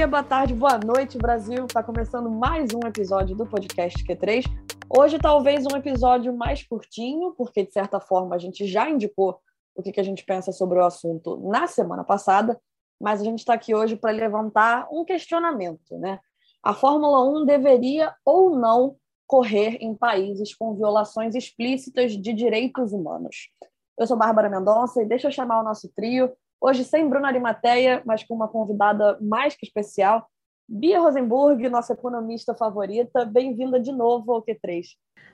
[0.00, 1.66] dia, boa tarde, boa noite, Brasil.
[1.66, 4.46] Está começando mais um episódio do podcast Q3.
[4.88, 9.38] Hoje, talvez um episódio mais curtinho, porque de certa forma a gente já indicou
[9.74, 12.58] o que, a gente pensa sobre o assunto na semana passada,
[12.98, 16.18] mas a gente está aqui hoje para levantar um questionamento, né?
[16.62, 23.50] A Fórmula 1 deveria ou não correr em países com violações explícitas de direitos humanos?
[23.98, 26.32] Eu sou Bárbara Mendonça e deixa eu chamar o nosso trio
[26.62, 30.28] Hoje sem Bruna Arimateia, mas com uma convidada mais que especial,
[30.68, 33.24] Bia Rosenburg, nossa economista favorita.
[33.24, 34.88] Bem-vinda de novo ao Q3.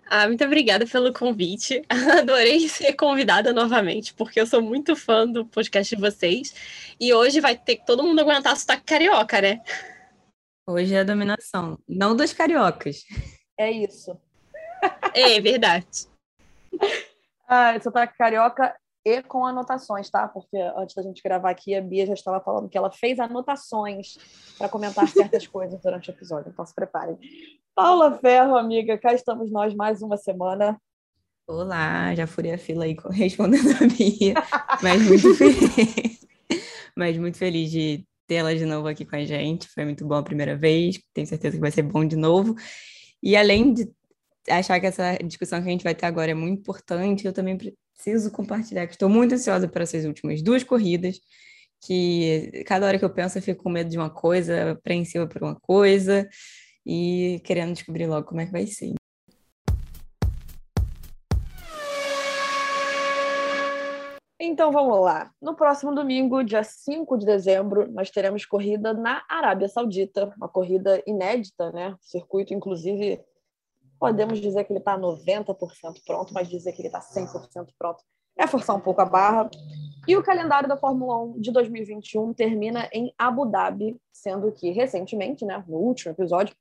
[0.09, 1.83] Ah, muito obrigada pelo convite.
[2.16, 6.55] Adorei ser convidada novamente, porque eu sou muito fã do podcast de vocês.
[7.01, 9.61] E hoje vai ter que todo mundo aguentar sotaque carioca, né?
[10.65, 13.05] Hoje é a dominação, não dos cariocas.
[13.59, 14.16] É isso.
[15.13, 16.07] É verdade.
[17.49, 18.74] Ah, sotaque carioca
[19.07, 20.26] e com anotações, tá?
[20.26, 24.16] Porque antes da gente gravar aqui, a Bia já estava falando que ela fez anotações
[24.59, 27.16] para comentar certas coisas durante o episódio, então se preparem.
[27.73, 30.77] Paula Ferro, amiga, cá estamos nós mais uma semana.
[31.46, 34.34] Olá, já furei a fila aí respondendo a Bia,
[34.82, 36.27] mas muito feliz,
[36.96, 39.68] mas muito feliz de tê-la de novo aqui com a gente.
[39.68, 42.57] Foi muito bom a primeira vez, tenho certeza que vai ser bom de novo.
[43.23, 43.88] E além de
[44.49, 47.57] achar que essa discussão que a gente vai ter agora é muito importante, eu também
[47.95, 51.21] preciso compartilhar que estou muito ansiosa para essas últimas duas corridas,
[51.80, 55.43] que cada hora que eu penso eu fico com medo de uma coisa, apreensiva por
[55.43, 56.29] uma coisa
[56.85, 58.95] e querendo descobrir logo como é que vai ser.
[64.39, 65.31] Então vamos lá.
[65.43, 71.03] No próximo domingo, dia 5 de dezembro, nós teremos corrida na Arábia Saudita, uma corrida
[71.06, 71.91] inédita, né?
[71.94, 73.21] O circuito, inclusive,
[73.99, 75.56] podemos dizer que ele está 90%
[76.06, 78.03] pronto, mas dizer que ele está 100% pronto
[78.39, 79.49] é forçar um pouco a barra.
[80.06, 85.45] E o calendário da Fórmula 1 de 2021 termina em Abu Dhabi, sendo que recentemente,
[85.45, 86.55] né, no último episódio,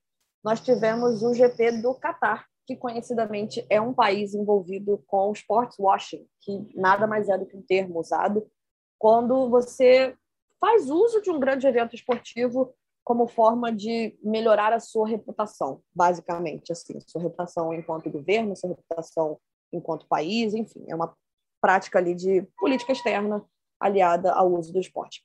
[0.44, 6.26] nós tivemos o GP do Catar, que conhecidamente é um país envolvido com sports washing,
[6.42, 8.48] que nada mais é do que um termo usado
[8.98, 10.16] quando você
[10.60, 12.74] faz uso de um grande evento esportivo
[13.06, 19.40] como forma de melhorar a sua reputação, basicamente, assim, sua reputação enquanto governo, sua reputação
[19.72, 21.16] enquanto país, enfim, é uma
[21.62, 23.46] prática ali de política externa
[23.80, 25.24] aliada ao uso do esporte.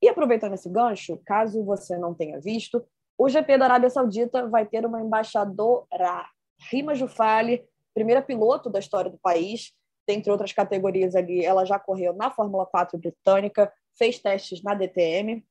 [0.00, 2.82] E aproveitando esse gancho, caso você não tenha visto,
[3.18, 6.24] o GP da Arábia Saudita vai ter uma embaixadora,
[6.70, 7.62] Rima Jufali,
[7.92, 9.72] primeira piloto da história do país,
[10.06, 15.44] dentre outras categorias ali, ela já correu na Fórmula 4 britânica, fez testes na DTM,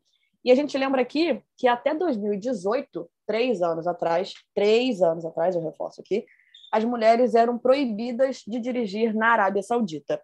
[0.43, 5.63] e a gente lembra aqui que até 2018, três anos atrás, três anos atrás, eu
[5.63, 6.25] reforço aqui,
[6.71, 10.21] as mulheres eram proibidas de dirigir na Arábia Saudita.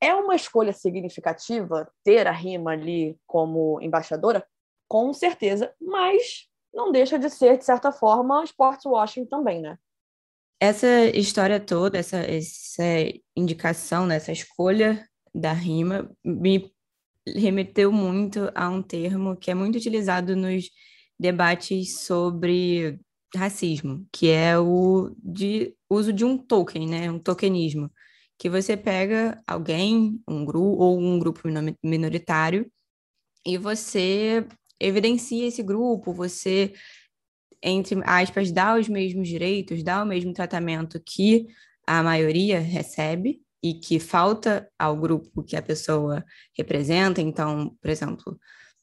[0.00, 4.46] É uma escolha significativa ter a Rima ali como embaixadora?
[4.88, 9.78] Com certeza, mas não deixa de ser, de certa forma, sports washing também, né?
[10.60, 12.82] Essa história toda, essa, essa
[13.36, 16.72] indicação, né, essa escolha da Rima, me
[17.36, 20.70] remeteu muito a um termo que é muito utilizado nos
[21.18, 22.98] debates sobre
[23.34, 27.90] racismo, que é o de uso de um token, né, um tokenismo,
[28.38, 31.42] que você pega alguém, um grupo ou um grupo
[31.82, 32.70] minoritário
[33.44, 34.46] e você
[34.80, 36.72] evidencia esse grupo, você
[37.62, 41.46] entre aspas dá os mesmos direitos, dá o mesmo tratamento que
[41.86, 46.24] a maioria recebe e que falta ao grupo que a pessoa
[46.56, 47.20] representa.
[47.20, 48.38] Então, por exemplo,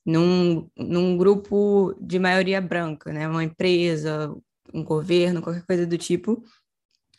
[0.06, 4.36] num, num grupo de maioria branca, né, uma empresa,
[4.74, 6.44] um governo, qualquer coisa do tipo,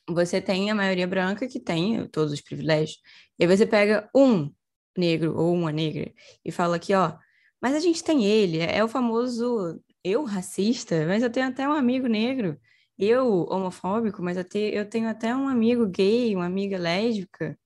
[0.09, 2.99] você tem a maioria branca que tem todos os privilégios.
[3.39, 4.53] E aí você pega um
[4.97, 6.12] negro ou uma negra
[6.44, 7.17] e fala aqui, ó,
[7.61, 11.73] mas a gente tem ele, é o famoso eu racista, mas eu tenho até um
[11.73, 12.59] amigo negro
[12.98, 17.58] eu, homofóbico, mas eu, te, eu tenho até um amigo gay, uma amiga lésbica.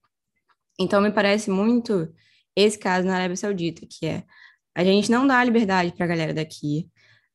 [0.78, 2.12] Então, me parece muito
[2.56, 4.24] esse caso na Arábia Saudita, que é
[4.74, 6.88] a gente não dá liberdade para a galera daqui,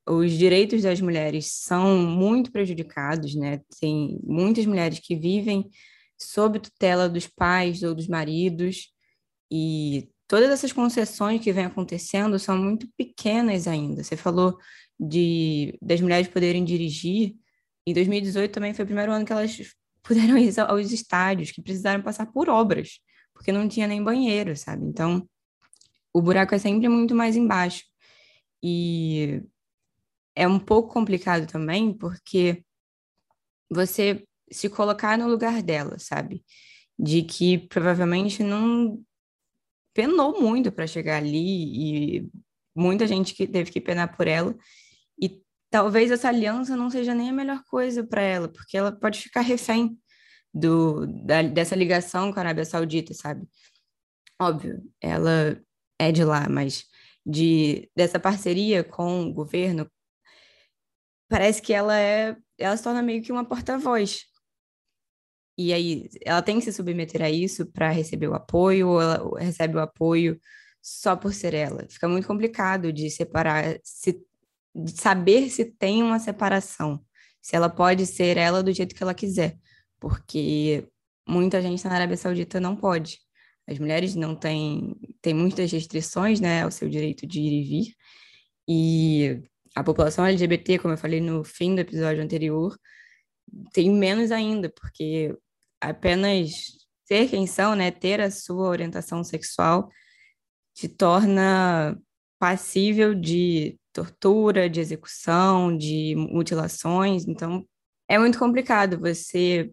[0.07, 3.61] os direitos das mulheres são muito prejudicados, né?
[3.79, 5.69] Tem muitas mulheres que vivem
[6.17, 8.91] sob tutela dos pais ou dos maridos,
[9.51, 14.03] e todas essas concessões que vêm acontecendo são muito pequenas ainda.
[14.03, 14.57] Você falou
[14.99, 17.35] de das mulheres poderem dirigir,
[17.85, 19.57] em 2018 também foi o primeiro ano que elas
[20.03, 22.99] puderam ir aos estádios, que precisaram passar por obras,
[23.33, 24.85] porque não tinha nem banheiro, sabe?
[24.85, 25.27] Então,
[26.13, 27.83] o buraco é sempre muito mais embaixo.
[28.63, 29.43] E
[30.35, 32.63] é um pouco complicado também, porque
[33.69, 36.43] você se colocar no lugar dela, sabe?
[36.97, 39.03] De que provavelmente não
[39.93, 42.29] penou muito para chegar ali e
[42.75, 44.55] muita gente que teve que penar por ela.
[45.75, 49.41] Talvez essa aliança não seja nem a melhor coisa para ela, porque ela pode ficar
[49.41, 49.99] refém
[50.53, 53.45] do, da, dessa ligação com a Arábia Saudita, sabe?
[54.41, 55.61] Óbvio, ela
[55.99, 56.85] é de lá, mas
[57.25, 59.91] de dessa parceria com o governo,
[61.27, 64.23] parece que ela é, ela se torna meio que uma porta-voz.
[65.57, 69.39] E aí, ela tem que se submeter a isso para receber o apoio, ou ela
[69.39, 70.39] recebe o apoio
[70.81, 71.85] só por ser ela.
[71.89, 74.25] Fica muito complicado de separar, se,
[74.75, 76.99] de saber se tem uma separação,
[77.41, 79.57] se ela pode ser ela do jeito que ela quiser,
[79.99, 80.87] porque
[81.27, 83.19] muita gente na Arábia Saudita não pode.
[83.67, 87.95] As mulheres não têm, têm muitas restrições, né, ao seu direito de ir e vir,
[88.67, 89.43] e
[89.75, 92.77] a população LGBT, como eu falei no fim do episódio anterior,
[93.73, 95.35] tem menos ainda, porque
[95.81, 96.51] apenas
[97.05, 99.89] ser quem são, né, ter a sua orientação sexual,
[100.73, 101.97] te torna
[102.39, 107.25] passível de tortura, de execução, de mutilações.
[107.25, 107.65] Então,
[108.09, 109.71] é muito complicado você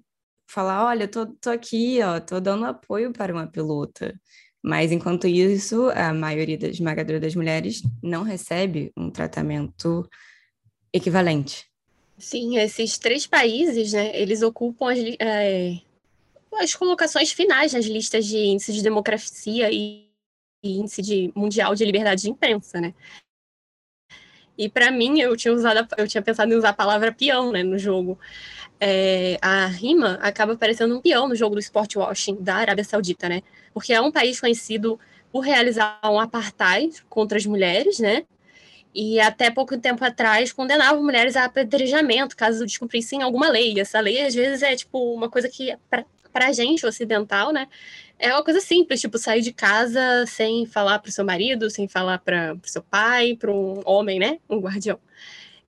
[0.48, 4.14] falar, olha, tô, tô aqui, ó, tô dando apoio para uma pilota.
[4.62, 10.08] Mas, enquanto isso, a maioria da esmagadora das mulheres não recebe um tratamento
[10.92, 11.66] equivalente.
[12.16, 15.80] Sim, esses três países, né, eles ocupam as, é,
[16.60, 20.08] as colocações finais nas listas de índice de democracia e
[20.62, 22.94] índice de mundial de liberdade de imprensa, né?
[24.56, 27.62] E para mim, eu tinha usado, eu tinha pensado em usar a palavra peão, né,
[27.62, 28.19] no jogo.
[28.78, 33.28] É, a rima acaba parecendo um peão no jogo do sport washing da Arábia Saudita,
[33.28, 33.43] né?
[33.72, 34.99] Porque é um país conhecido
[35.31, 38.25] por realizar um apartheid contra as mulheres, né?
[38.94, 43.81] E até pouco tempo atrás condenava mulheres a apedrejamento caso descumprissem alguma lei.
[43.81, 47.69] Essa lei às vezes é tipo uma coisa que para a gente ocidental, né,
[48.22, 51.88] é uma coisa simples, tipo, sair de casa sem falar para o seu marido, sem
[51.88, 54.98] falar para o seu pai, para um homem, né, um guardião.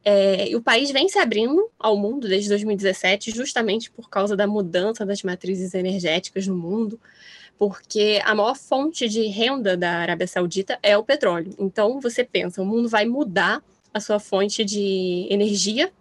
[0.04, 4.46] É, e o país vem se abrindo ao mundo desde 2017, justamente por causa da
[4.46, 7.00] mudança das matrizes energéticas no mundo,
[7.58, 11.52] porque a maior fonte de renda da Arábia Saudita é o petróleo.
[11.58, 15.92] Então, você pensa, o mundo vai mudar a sua fonte de energia.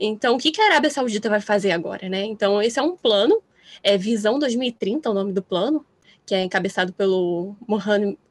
[0.00, 2.24] Então, o que a Arábia Saudita vai fazer agora, né?
[2.24, 3.40] Então, esse é um plano
[3.82, 5.84] é Visão 2030, o nome do plano,
[6.26, 7.56] que é encabeçado pelo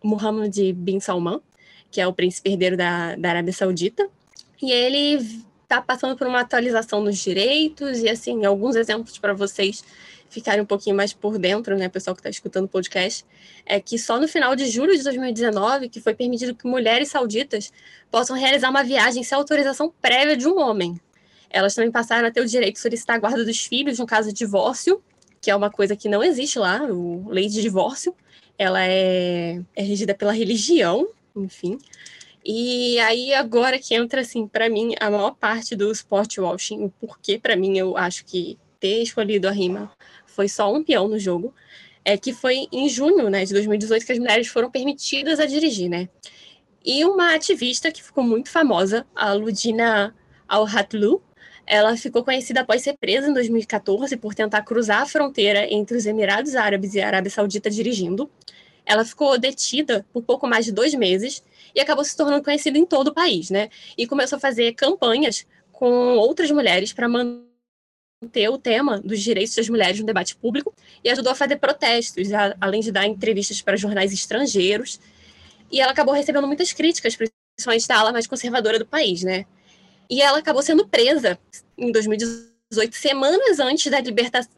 [0.03, 1.41] Mohammed bin Salman,
[1.89, 4.09] que é o príncipe herdeiro da, da Arábia Saudita.
[4.61, 9.83] E ele está passando por uma atualização nos direitos e, assim, alguns exemplos para vocês
[10.29, 13.25] ficarem um pouquinho mais por dentro, né, pessoal que está escutando o podcast,
[13.65, 17.71] é que só no final de julho de 2019 que foi permitido que mulheres sauditas
[18.09, 20.99] possam realizar uma viagem sem autorização prévia de um homem.
[21.49, 24.29] Elas também passaram a ter o direito de solicitar a guarda dos filhos no caso
[24.29, 25.03] de divórcio
[25.41, 28.15] que é uma coisa que não existe lá, o lei de divórcio.
[28.57, 31.79] Ela é, é regida pela religião, enfim.
[32.45, 36.89] E aí agora que entra assim, para mim, a maior parte do sport washing, o
[36.89, 39.91] porquê para mim eu acho que ter escolhido a rima
[40.25, 41.53] foi só um peão no jogo,
[42.03, 45.89] é que foi em junho, né, de 2018 que as mulheres foram permitidas a dirigir,
[45.89, 46.09] né?
[46.83, 50.15] E uma ativista que ficou muito famosa, a Ludina
[50.47, 51.21] Al-Hatlu,
[51.71, 56.05] ela ficou conhecida após ser presa em 2014 por tentar cruzar a fronteira entre os
[56.05, 58.29] Emirados Árabes e a Arábia Saudita dirigindo.
[58.85, 61.41] Ela ficou detida por pouco mais de dois meses
[61.73, 63.69] e acabou se tornando conhecida em todo o país, né?
[63.97, 69.69] E começou a fazer campanhas com outras mulheres para manter o tema dos direitos das
[69.69, 72.27] mulheres no debate público e ajudou a fazer protestos,
[72.59, 74.99] além de dar entrevistas para jornais estrangeiros.
[75.71, 79.45] E ela acabou recebendo muitas críticas, principalmente da ala mais conservadora do país, né?
[80.11, 81.39] E ela acabou sendo presa
[81.77, 83.99] em 2018, semanas antes da,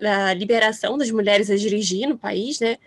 [0.02, 2.78] da liberação das mulheres a dirigir no país, né?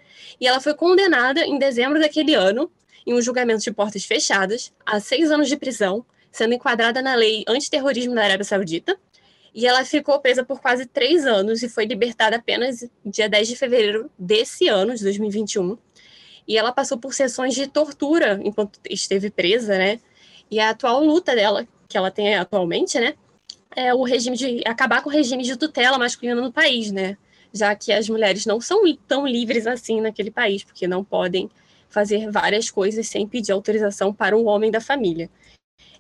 [0.40, 2.68] E ela foi condenada em dezembro daquele ano,
[3.06, 7.44] em um julgamento de portas fechadas, a seis anos de prisão, sendo enquadrada na lei
[7.46, 8.99] antiterrorismo da Arábia Saudita.
[9.54, 13.56] E ela ficou presa por quase três anos e foi libertada apenas dia 10 de
[13.56, 15.78] fevereiro desse ano, de 2021.
[16.49, 20.00] E ela passou por sessões de tortura enquanto esteve presa, né?
[20.50, 23.14] E a atual luta dela, que ela tem atualmente, né,
[23.74, 27.16] é o regime de acabar com o regime de tutela masculina no país, né,
[27.52, 31.50] já que as mulheres não são tão livres assim naquele país, porque não podem
[31.88, 35.30] fazer várias coisas sem pedir autorização para um homem da família.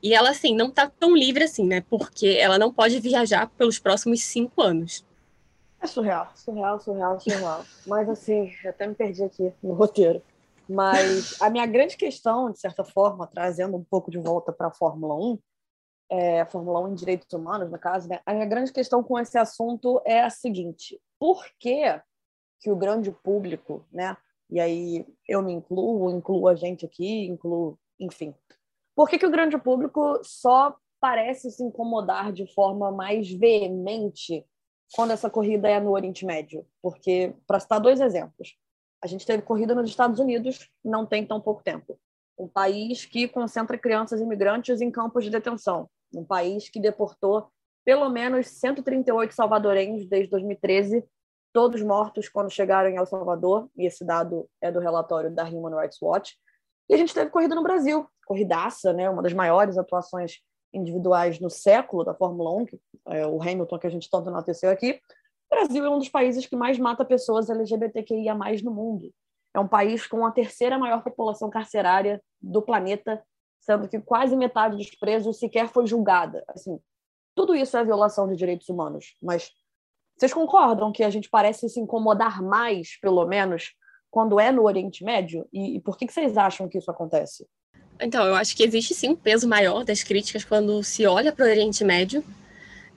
[0.02, 1.82] E ela, assim, não está tão livre assim, né?
[1.88, 5.04] Porque ela não pode viajar pelos próximos cinco anos.
[5.80, 7.64] É surreal, surreal, surreal, surreal.
[7.86, 10.22] Mas, assim, até me perdi aqui no roteiro.
[10.68, 14.72] Mas a minha grande questão, de certa forma, trazendo um pouco de volta para a
[14.72, 15.38] Fórmula 1,
[16.10, 18.20] é, Fórmula 1 em direitos humanos, no caso, né?
[18.24, 22.00] a grande questão com esse assunto é a seguinte: por que,
[22.60, 24.16] que o grande público, né?
[24.50, 28.34] e aí eu me incluo, incluo a gente aqui, incluo, enfim,
[28.94, 34.46] Por que, que o grande público só parece se incomodar de forma mais veemente
[34.94, 36.66] quando essa corrida é no Oriente Médio?
[36.80, 38.56] Porque, para citar dois exemplos,
[39.02, 41.98] a gente teve corrida nos Estados Unidos não tem tão pouco tempo.
[42.38, 45.88] Um país que concentra crianças imigrantes em campos de detenção.
[46.14, 47.48] Um país que deportou
[47.84, 51.04] pelo menos 138 salvadorenhos desde 2013,
[51.52, 55.80] todos mortos quando chegaram em El Salvador, e esse dado é do relatório da Human
[55.80, 56.36] Rights Watch.
[56.88, 60.40] E a gente teve corrida no Brasil, corridaça, né, uma das maiores atuações
[60.72, 64.68] individuais no século da Fórmula 1, que é o Hamilton que a gente tanto enalteceu
[64.68, 65.00] aqui.
[65.50, 68.34] O Brasil é um dos países que mais mata pessoas LGBTQIA+
[68.64, 69.12] no mundo.
[69.54, 73.24] É um país com a terceira maior população carcerária do planeta,
[73.66, 76.44] sendo que quase metade dos presos sequer foi julgada.
[76.46, 76.78] Assim,
[77.34, 79.50] tudo isso é violação de direitos humanos, mas
[80.16, 83.72] vocês concordam que a gente parece se incomodar mais, pelo menos,
[84.08, 85.46] quando é no Oriente Médio?
[85.52, 87.44] E, e por que, que vocês acham que isso acontece?
[88.00, 91.44] Então, eu acho que existe sim um peso maior das críticas quando se olha para
[91.44, 92.24] o Oriente Médio.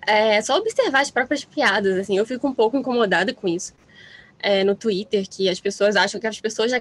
[0.05, 3.73] É só observar as próprias piadas, assim, eu fico um pouco incomodada com isso.
[4.39, 6.71] É, no Twitter, que as pessoas acham que as pessoas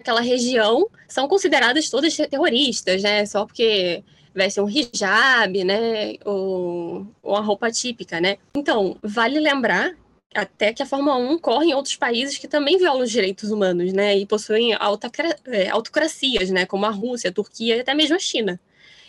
[0.00, 3.26] daquela região são consideradas todas terroristas, né?
[3.26, 4.02] Só porque
[4.34, 6.14] vestem um hijab, né?
[6.24, 8.38] Ou, ou roupa típica, né?
[8.56, 9.94] Então, vale lembrar
[10.34, 13.92] até que a Fórmula 1 corre em outros países que também violam os direitos humanos,
[13.92, 18.18] né, e possuem é, autocracias, né, como a Rússia, a Turquia e até mesmo a
[18.20, 18.60] China.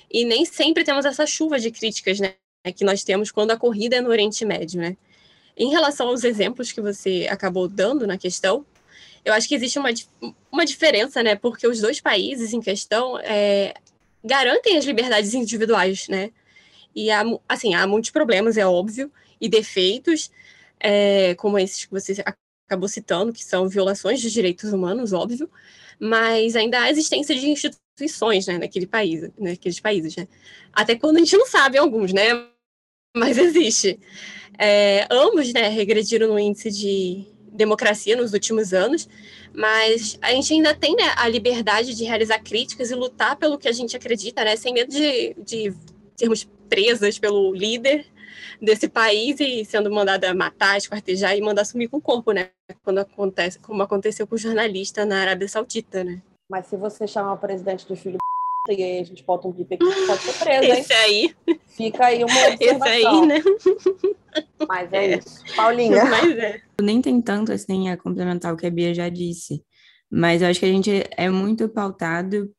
[0.10, 2.34] E nem sempre temos essa chuva de críticas, né,
[2.76, 4.98] que nós temos quando a corrida é no Oriente Médio, né.
[5.56, 8.66] Em relação aos exemplos que você acabou dando na questão,
[9.24, 9.90] eu acho que existe uma,
[10.52, 13.74] uma diferença, né, porque os dois países em questão é,
[14.24, 16.32] garantem as liberdades individuais, né,
[16.96, 20.32] e há, assim, há muitos problemas, é óbvio, e defeitos,
[20.80, 22.24] é, como esses que você
[22.68, 25.50] acabou citando, que são violações de direitos humanos, óbvio,
[26.00, 30.28] mas ainda há existência de instituições né, naquele país, naqueles países, né?
[30.74, 32.48] Até quando a gente não sabe alguns, né?
[33.16, 34.00] Mas existe.
[34.58, 39.08] É, ambos né, regrediram no índice de democracia nos últimos anos,
[39.54, 43.68] mas a gente ainda tem né, a liberdade de realizar críticas e lutar pelo que
[43.68, 45.74] a gente acredita, né, sem medo de, de
[46.16, 48.06] sermos presas pelo líder
[48.62, 52.50] desse país e sendo mandada matar, esquartejar e mandar sumir com o corpo, né?
[52.84, 56.22] Quando acontece, como aconteceu com o jornalista na Arábia Saudita, né?
[56.50, 58.18] Mas se você chamar o presidente do filho
[58.70, 60.80] e aí a gente bota um bip aqui, pode ser preso, hein?
[60.80, 61.36] Esse aí.
[61.68, 62.94] Fica aí uma observação.
[62.94, 63.44] Esse aí, né?
[64.68, 65.18] Mas é, é.
[65.18, 65.44] isso.
[65.56, 66.06] Paulinha.
[66.06, 66.62] Mas é.
[66.80, 69.64] Nem tem tanto assim a complementar o que a Bia já disse.
[70.10, 72.54] Mas eu acho que a gente é muito pautado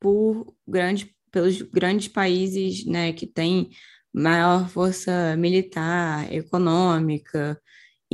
[0.00, 3.70] por grandes, pelos grandes países né, que têm
[4.12, 7.58] maior força militar, econômica,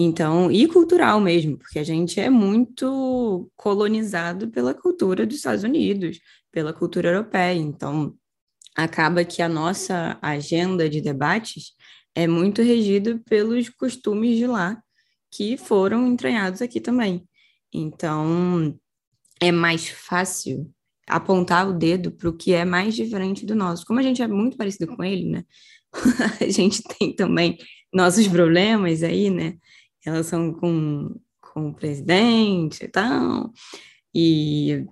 [0.00, 6.20] então, e cultural mesmo, porque a gente é muito colonizado pela cultura dos Estados Unidos,
[6.58, 7.56] pela cultura europeia.
[7.56, 8.12] Então,
[8.74, 11.72] acaba que a nossa agenda de debates
[12.16, 14.82] é muito regida pelos costumes de lá,
[15.30, 17.24] que foram entranhados aqui também.
[17.72, 18.76] Então,
[19.40, 20.68] é mais fácil
[21.06, 23.86] apontar o dedo para o que é mais diferente do nosso.
[23.86, 25.44] Como a gente é muito parecido com ele, né?
[26.44, 27.56] a gente tem também
[27.94, 29.56] nossos problemas aí, né?
[30.04, 33.52] Em relação com, com o presidente e tal.
[34.12, 34.84] E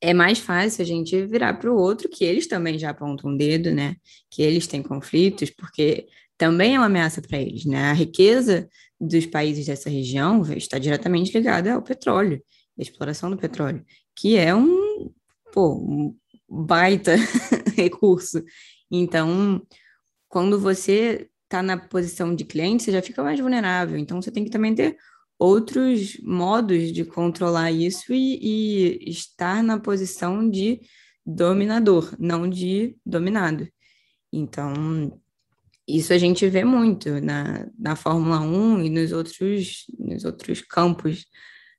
[0.00, 3.36] é mais fácil a gente virar para o outro, que eles também já apontam um
[3.36, 3.96] dedo, né?
[4.30, 7.90] Que eles têm conflitos, porque também é uma ameaça para eles, né?
[7.90, 8.68] A riqueza
[9.00, 12.42] dos países dessa região está diretamente ligada ao petróleo,
[12.78, 15.10] à exploração do petróleo, que é um,
[15.52, 16.16] pô, um
[16.48, 17.16] baita
[17.76, 18.42] recurso.
[18.90, 19.60] Então,
[20.28, 23.98] quando você está na posição de cliente, você já fica mais vulnerável.
[23.98, 24.96] Então, você tem que também ter
[25.38, 30.80] outros modos de controlar isso e, e estar na posição de
[31.24, 33.68] dominador, não de dominado.
[34.32, 35.20] Então,
[35.86, 41.26] isso a gente vê muito na, na Fórmula 1 e nos outros, nos outros campos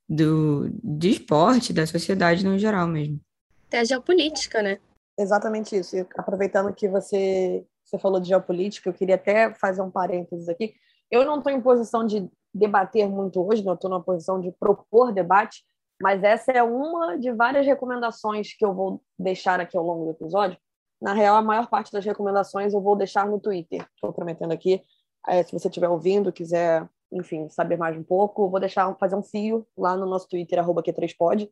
[0.08, 3.20] do, de esporte, da sociedade no geral mesmo.
[3.68, 4.80] Até a geopolítica, né?
[5.18, 5.98] Exatamente isso.
[5.98, 10.76] E aproveitando que você você falou de geopolítica, eu queria até fazer um parênteses aqui.
[11.10, 15.12] Eu não estou em posição de debater muito hoje, não estou na posição de propor
[15.12, 15.64] debate,
[16.02, 20.12] mas essa é uma de várias recomendações que eu vou deixar aqui ao longo do
[20.12, 20.58] episódio.
[21.02, 23.86] Na real, a maior parte das recomendações eu vou deixar no Twitter.
[23.94, 24.82] Estou prometendo aqui.
[25.28, 29.24] É, se você estiver ouvindo, quiser, enfim, saber mais um pouco, vou deixar fazer um
[29.24, 31.50] fio lá no nosso Twitter, arroba Q3pod.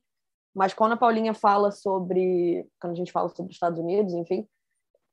[0.56, 4.48] Mas quando a Paulinha fala sobre, quando a gente fala sobre os Estados Unidos, enfim,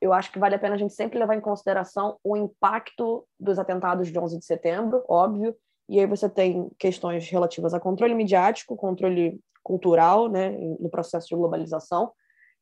[0.00, 3.58] eu acho que vale a pena a gente sempre levar em consideração o impacto dos
[3.58, 5.56] atentados de 11 de setembro, óbvio,
[5.88, 11.36] e aí você tem questões relativas a controle midiático, controle cultural, né, no processo de
[11.36, 12.12] globalização,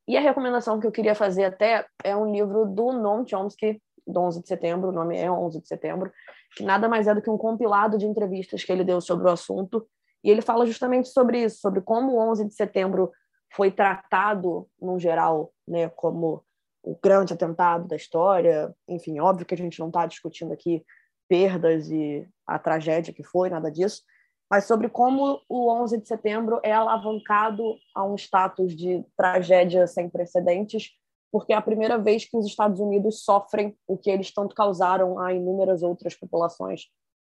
[0.06, 4.20] E a recomendação que eu queria fazer até é um livro do Noam Chomsky, do
[4.20, 6.12] 11 de setembro, o nome é 11 de setembro,
[6.56, 9.30] que nada mais é do que um compilado de entrevistas que ele deu sobre o
[9.30, 9.86] assunto,
[10.24, 13.12] e ele fala justamente sobre isso, sobre como o 11 de setembro
[13.54, 16.42] foi tratado, no geral, né, como
[16.82, 18.74] o grande atentado da história.
[18.88, 20.84] Enfim, óbvio que a gente não está discutindo aqui
[21.32, 24.02] perdas e a tragédia que foi, nada disso,
[24.50, 30.10] mas sobre como o 11 de setembro é alavancado a um status de tragédia sem
[30.10, 30.90] precedentes,
[31.32, 35.18] porque é a primeira vez que os Estados Unidos sofrem o que eles tanto causaram
[35.18, 36.82] a inúmeras outras populações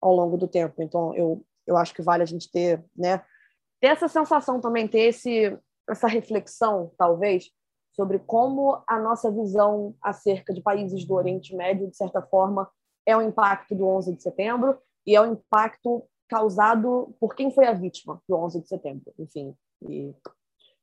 [0.01, 0.81] ao longo do tempo.
[0.81, 3.21] Então, eu, eu acho que vale a gente ter, né,
[3.81, 7.51] ter essa sensação também, ter esse, essa reflexão, talvez,
[7.91, 12.65] sobre como a nossa visão acerca de países do Oriente Médio, de certa forma,
[13.05, 17.65] é o impacto do 11 de setembro e é o impacto causado por quem foi
[17.65, 19.13] a vítima do 11 de setembro.
[19.17, 19.55] Enfim,
[19.87, 20.13] e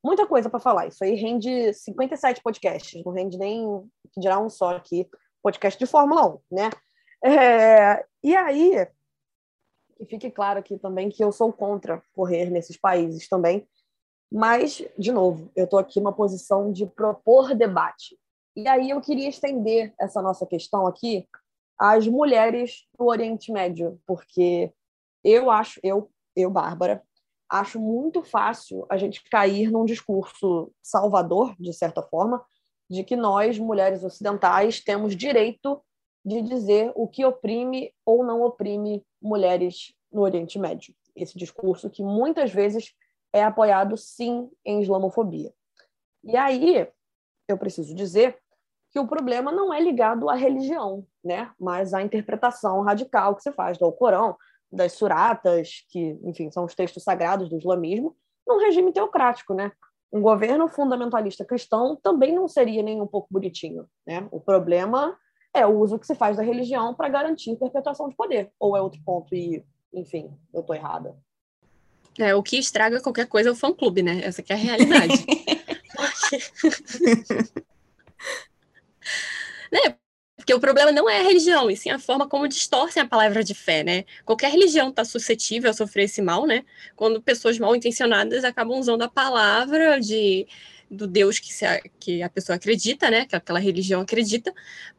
[0.03, 0.87] muita coisa para falar.
[0.87, 5.09] Isso aí rende 57 podcasts, não rende nem dirá um só aqui,
[5.43, 6.71] podcast de Fórmula 1, né?
[7.25, 8.87] É, e aí,
[9.97, 13.67] que fique claro aqui também que eu sou contra correr nesses países também,
[14.31, 18.19] mas, de novo, eu estou aqui numa posição de propor debate.
[18.57, 21.29] E aí eu queria estender essa nossa questão aqui
[21.79, 24.73] às mulheres do Oriente Médio, porque
[25.23, 27.03] eu acho, eu, eu, Bárbara,
[27.49, 32.45] acho muito fácil a gente cair num discurso salvador, de certa forma,
[32.89, 35.83] de que nós, mulheres ocidentais, temos direito
[36.25, 40.95] de dizer o que oprime ou não oprime mulheres no Oriente Médio.
[41.15, 42.93] Esse discurso que muitas vezes
[43.33, 45.53] é apoiado sim em islamofobia.
[46.25, 46.89] E aí,
[47.49, 48.39] eu preciso dizer
[48.91, 51.51] que o problema não é ligado à religião, né?
[51.61, 54.37] mas à interpretação radical que se faz do Alcorão,
[54.71, 58.17] das suratas, que, enfim, são os textos sagrados do islamismo,
[58.47, 59.73] num regime teocrático, né?
[60.13, 64.27] Um governo fundamentalista cristão também não seria nem um pouco bonitinho, né?
[64.31, 65.17] O problema
[65.55, 68.81] é o uso que se faz da religião para garantir perpetuação de poder, ou é
[68.81, 71.17] outro ponto e, enfim, eu estou errada.
[72.19, 74.21] É, o que estraga qualquer coisa é o fã-clube, né?
[74.23, 75.27] Essa é a realidade.
[79.73, 79.97] né?
[80.37, 83.43] Porque o problema não é a religião, e sim a forma como distorcem a palavra
[83.43, 84.05] de fé, né?
[84.25, 86.65] Qualquer religião está suscetível a sofrer esse mal, né?
[86.95, 90.47] Quando pessoas mal intencionadas acabam usando a palavra de
[90.91, 91.65] do Deus que, se,
[91.99, 93.27] que a pessoa acredita, né?
[93.27, 94.53] Que aquela religião acredita,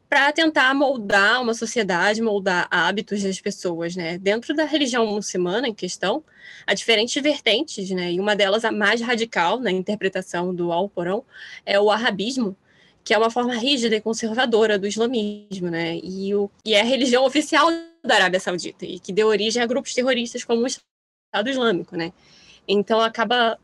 [0.08, 4.18] para tentar moldar uma sociedade, moldar hábitos das pessoas, né?
[4.18, 6.24] Dentro da religião muçulmana em questão,
[6.66, 8.12] há diferentes vertentes, né?
[8.12, 11.24] E uma delas, a mais radical na interpretação do Alcorão,
[11.64, 12.56] é o arabismo,
[13.08, 15.98] que é uma forma rígida e conservadora do islamismo, né?
[16.02, 17.66] E, o, e é a religião oficial
[18.04, 22.12] da Arábia Saudita e que deu origem a grupos terroristas como o Estado Islâmico, né?
[22.68, 23.58] Então acaba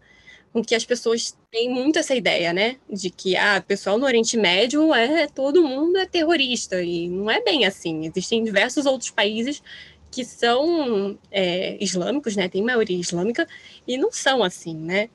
[0.50, 4.34] com que as pessoas têm muito essa ideia, né, de que ah, pessoal no Oriente
[4.34, 8.06] Médio é todo mundo é terrorista e não é bem assim.
[8.06, 9.62] Existem diversos outros países
[10.10, 13.46] que são é, islâmicos, né, tem maioria islâmica
[13.86, 15.10] e não são assim, né.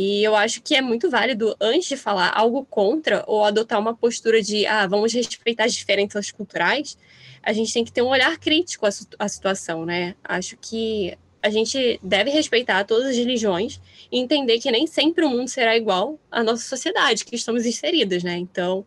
[0.00, 3.96] E eu acho que é muito válido, antes de falar algo contra ou adotar uma
[3.96, 6.96] postura de, ah, vamos respeitar as diferenças culturais,
[7.42, 10.14] a gente tem que ter um olhar crítico à, à situação, né?
[10.22, 13.80] Acho que a gente deve respeitar todas as religiões
[14.12, 18.22] e entender que nem sempre o mundo será igual à nossa sociedade, que estamos inseridas,
[18.22, 18.36] né?
[18.36, 18.86] Então,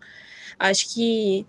[0.57, 1.45] acho que.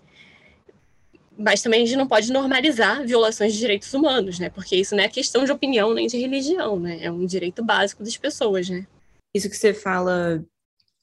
[1.37, 4.49] Mas também a gente não pode normalizar violações de direitos humanos, né?
[4.49, 6.99] Porque isso não é questão de opinião nem de religião, né?
[7.01, 8.85] É um direito básico das pessoas, né?
[9.33, 10.43] Isso que você fala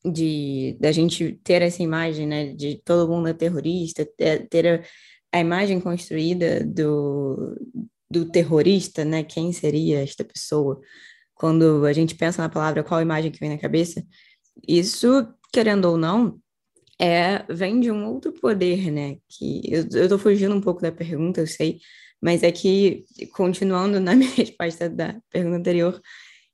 [0.05, 2.55] de da gente ter essa imagem, né?
[2.55, 4.67] De todo mundo é terrorista, ter, ter
[5.33, 7.57] a, a imagem construída do,
[8.11, 9.23] do terrorista, né?
[9.23, 10.81] Quem seria esta pessoa?
[11.35, 14.05] Quando a gente pensa na palavra, qual imagem que vem na cabeça?
[14.67, 16.39] Isso, querendo ou não,
[17.01, 19.17] é vem de um outro poder, né?
[19.29, 19.63] Que
[19.95, 21.81] eu, tô fugindo um pouco da pergunta, eu sei,
[22.21, 26.01] mas é que, continuando na minha resposta da pergunta anterior,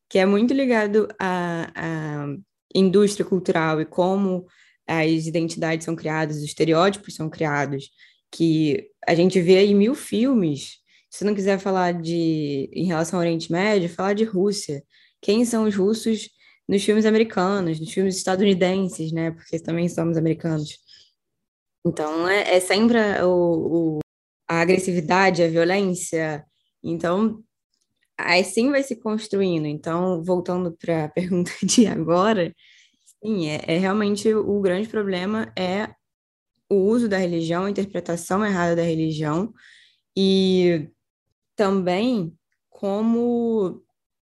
[0.09, 2.27] que é muito ligado à, à
[2.75, 4.47] indústria cultural e como
[4.87, 7.91] as identidades são criadas, os estereótipos são criados,
[8.31, 10.85] que a gente vê aí mil filmes
[11.17, 14.83] se não quiser falar de em relação ao Oriente Médio, falar de Rússia.
[15.21, 16.29] Quem são os russos
[16.69, 19.31] nos filmes americanos, nos filmes estadunidenses, né?
[19.31, 20.79] Porque também somos americanos.
[21.87, 23.99] Então, é, é sempre o,
[24.49, 26.45] a agressividade, a violência.
[26.83, 27.43] Então,
[28.19, 29.67] assim vai se construindo.
[29.67, 32.55] Então, voltando para a pergunta de agora,
[33.25, 35.89] sim, é, é, realmente o grande problema é
[36.71, 39.53] o uso da religião, a interpretação errada da religião,
[40.17, 40.89] e
[41.55, 42.37] também
[42.69, 43.83] como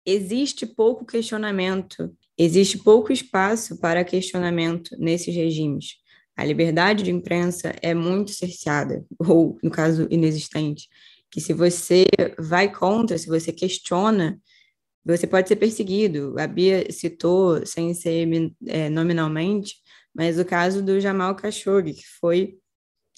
[0.05, 5.95] existe pouco questionamento existe pouco espaço para questionamento nesses regimes.
[6.35, 10.87] A liberdade de imprensa é muito cerceada, ou, no caso, inexistente.
[11.37, 12.03] Que se você
[12.39, 14.41] vai contra, se você questiona,
[15.05, 16.33] você pode ser perseguido.
[16.39, 18.27] A Bia citou, sem ser
[18.65, 19.75] é, nominalmente,
[20.15, 22.57] mas o caso do Jamal Khashoggi, que foi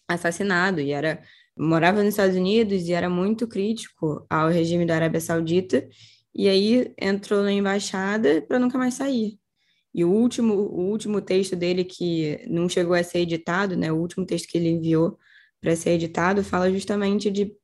[0.05, 1.23] assassinado e era
[1.57, 5.87] morava nos Estados Unidos e era muito crítico ao regime da Arábia Saudita,
[6.35, 9.39] e aí entrou na embaixada para nunca mais sair.
[9.93, 13.95] E o último, o último texto dele, que não chegou a ser editado, né, o
[13.95, 15.17] último texto que ele enviou
[15.61, 17.57] para ser editado, fala justamente de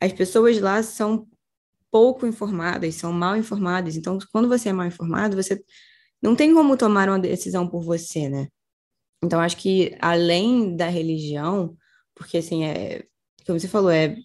[0.00, 1.26] as pessoas lá são
[1.90, 3.96] pouco informadas, são mal informadas.
[3.96, 5.62] Então, quando você é mal informado, você
[6.22, 8.48] não tem como tomar uma decisão por você, né?
[9.22, 11.76] Então, acho que além da religião,
[12.14, 13.04] porque assim, é,
[13.46, 14.16] como você falou, é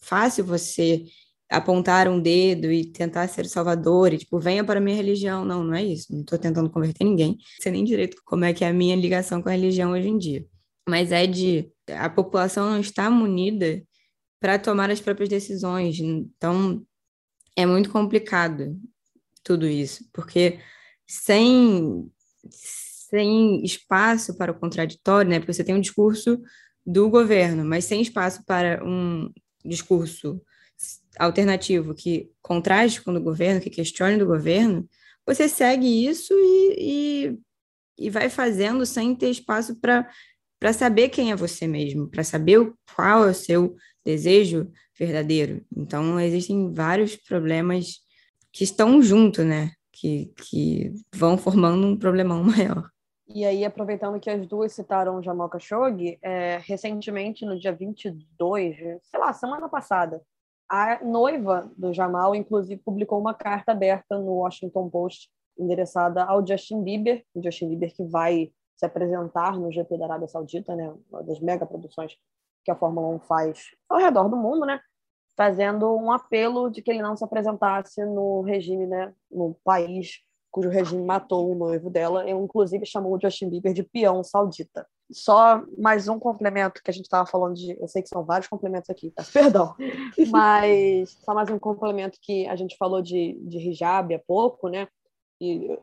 [0.00, 1.04] fácil você
[1.50, 5.44] apontar um dedo e tentar ser salvador e tipo, venha para a minha religião.
[5.44, 6.12] Não, não é isso.
[6.12, 7.38] Não estou tentando converter ninguém.
[7.60, 10.18] Sei nem direito como é que é a minha ligação com a religião hoje em
[10.18, 10.46] dia.
[10.88, 13.82] Mas é de a população não está munida
[14.40, 15.98] para tomar as próprias decisões.
[15.98, 16.84] Então,
[17.56, 18.78] é muito complicado
[19.42, 20.60] tudo isso, porque
[21.06, 22.10] sem
[22.50, 25.38] sem espaço para o contraditório, né?
[25.38, 26.40] Porque você tem um discurso
[26.84, 29.30] do governo, mas sem espaço para um
[29.64, 30.40] discurso
[31.18, 34.88] alternativo que contraste com o governo, que questione do governo,
[35.26, 41.36] você segue isso e, e, e vai fazendo sem ter espaço para saber quem é
[41.36, 45.64] você mesmo, para saber qual é o seu desejo verdadeiro.
[45.76, 47.98] Então, existem vários problemas
[48.52, 49.72] que estão juntos, né?
[49.92, 52.88] Que, que vão formando um problemão maior.
[53.26, 59.20] E aí, aproveitando que as duas citaram Jamal Khashoggi, é, recentemente, no dia 22, sei
[59.20, 60.22] lá, semana passada,
[60.68, 66.82] a noiva do Jamal, inclusive, publicou uma carta aberta no Washington Post, endereçada ao Justin
[66.82, 71.22] Bieber, o Justin Bieber que vai se apresentar no GP da Arábia Saudita, né, uma
[71.22, 72.16] das mega produções
[72.68, 74.78] que a Fórmula 1 faz ao redor do mundo, né,
[75.34, 80.68] fazendo um apelo de que ele não se apresentasse no regime, né, no país cujo
[80.68, 84.86] regime matou o noivo dela, e inclusive chamou o Justin Bieber de peão saudita.
[85.10, 87.78] Só mais um complemento que a gente estava falando de.
[87.80, 89.24] Eu sei que são vários complementos aqui, tá?
[89.32, 89.74] perdão.
[90.30, 94.88] Mas só mais um complemento que a gente falou de, de hijab há pouco, né?
[95.40, 95.78] E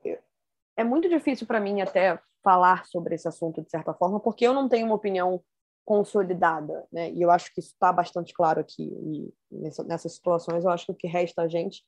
[0.78, 4.54] é muito difícil para mim até falar sobre esse assunto de certa forma, porque eu
[4.54, 5.42] não tenho uma opinião
[5.86, 7.12] consolidada, né?
[7.12, 8.84] E eu acho que isso está bastante claro aqui.
[8.84, 11.84] E nessa, nessas situações, eu acho que o que resta a gente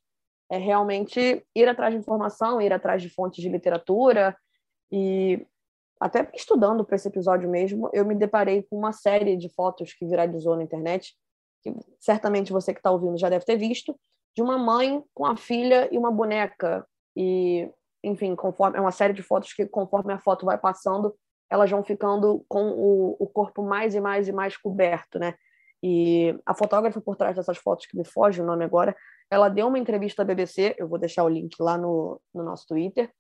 [0.50, 4.38] é realmente ir atrás de informação, ir atrás de fontes de literatura
[4.92, 5.46] e
[6.00, 10.06] até estudando para esse episódio mesmo, eu me deparei com uma série de fotos que
[10.06, 11.16] viralizou na internet,
[11.64, 14.00] que certamente você que está ouvindo já deve ter visto,
[14.36, 16.88] de uma mãe com a filha e uma boneca.
[17.16, 17.68] E,
[18.04, 21.16] enfim, conforme é uma série de fotos que, conforme a foto vai passando,
[21.50, 25.36] elas vão ficando com o, o corpo mais e mais e mais coberto, né?
[25.82, 28.96] E a fotógrafa por trás dessas fotos, que me foge o nome agora,
[29.30, 32.66] ela deu uma entrevista à BBC, eu vou deixar o link lá no, no nosso
[32.68, 33.12] Twitter,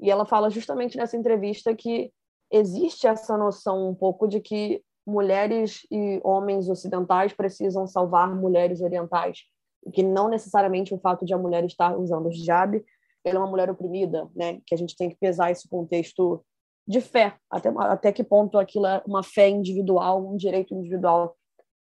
[0.00, 2.12] e ela fala justamente nessa entrevista que
[2.50, 9.40] existe essa noção um pouco de que mulheres e homens ocidentais precisam salvar mulheres orientais,
[9.86, 12.82] e que não necessariamente o fato de a mulher estar usando o hijab,
[13.24, 14.60] ela é uma mulher oprimida, né?
[14.66, 16.44] Que a gente tem que pesar esse contexto
[16.86, 21.36] de fé, até, até que ponto aquilo é uma fé individual, um direito individual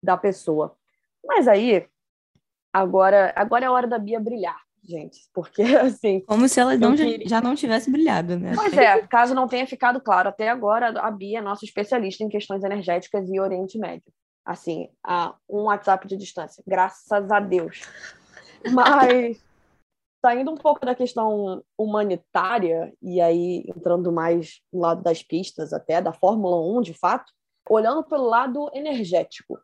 [0.01, 0.75] da pessoa.
[1.25, 1.86] Mas aí,
[2.71, 6.21] agora, agora é a hora da Bia brilhar, gente, porque assim.
[6.21, 7.27] Como se ela não, queria...
[7.27, 8.53] já não tivesse brilhado, né?
[8.55, 12.29] Pois é, caso não tenha ficado claro até agora, a Bia é nossa especialista em
[12.29, 14.13] questões energéticas e Oriente Médio.
[14.45, 17.81] Assim, a um WhatsApp de distância, graças a Deus.
[18.71, 19.43] Mas
[20.25, 26.01] saindo um pouco da questão humanitária, e aí entrando mais no lado das pistas, até
[26.01, 27.31] da Fórmula 1, de fato,
[27.69, 29.59] olhando pelo lado energético.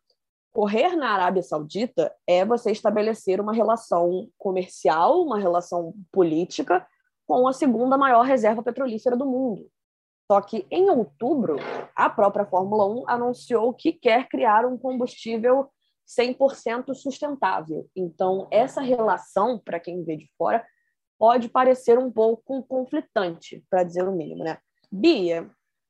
[0.53, 6.85] Correr na Arábia Saudita é você estabelecer uma relação comercial, uma relação política
[7.25, 9.65] com a segunda maior reserva petrolífera do mundo.
[10.31, 11.55] Só que em outubro,
[11.95, 15.71] a própria Fórmula 1 anunciou que quer criar um combustível
[16.07, 17.87] 100% sustentável.
[17.95, 20.65] Então, essa relação, para quem vê de fora,
[21.17, 24.57] pode parecer um pouco conflitante, para dizer o mínimo, né?
[24.91, 25.49] Bia,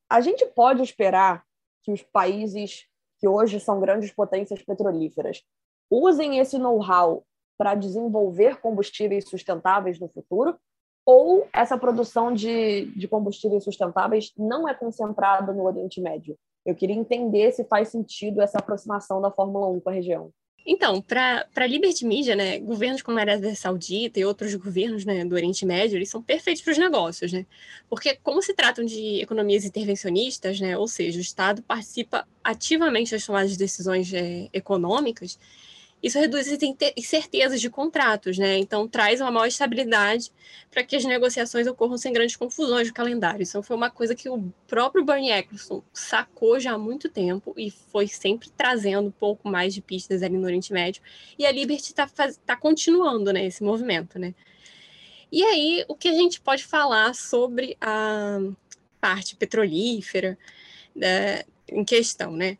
[0.10, 1.43] a gente pode esperar
[1.84, 2.86] que os países
[3.21, 5.43] que hoje são grandes potências petrolíferas,
[5.89, 7.24] usem esse know-how
[7.58, 10.58] para desenvolver combustíveis sustentáveis no futuro?
[11.06, 16.38] Ou essa produção de, de combustíveis sustentáveis não é concentrada no Oriente Médio?
[16.65, 20.32] Eu queria entender se faz sentido essa aproximação da Fórmula 1 com a região.
[20.65, 25.26] Então, para a Liberty Media, né, governos como a Arábia Saudita e outros governos né,
[25.26, 27.47] do Oriente Médio, eles são perfeitos para os negócios, né?
[27.89, 33.26] Porque como se tratam de economias intervencionistas, né, ou seja, o Estado participa ativamente das
[33.26, 35.39] tomadas de decisões é, econômicas,
[36.01, 36.59] isso reduz as
[36.97, 38.57] incertezas de contratos, né?
[38.57, 40.31] Então traz uma maior estabilidade
[40.71, 43.43] para que as negociações ocorram sem grandes confusões de calendário.
[43.43, 47.69] Isso foi uma coisa que o próprio Bernie Eccleston sacou já há muito tempo e
[47.69, 51.01] foi sempre trazendo um pouco mais de pistas ali no Oriente Médio.
[51.37, 52.09] E a Liberty está
[52.45, 54.33] tá continuando né, esse movimento, né?
[55.31, 58.39] E aí, o que a gente pode falar sobre a
[58.99, 60.37] parte petrolífera
[60.93, 62.57] né, em questão, né?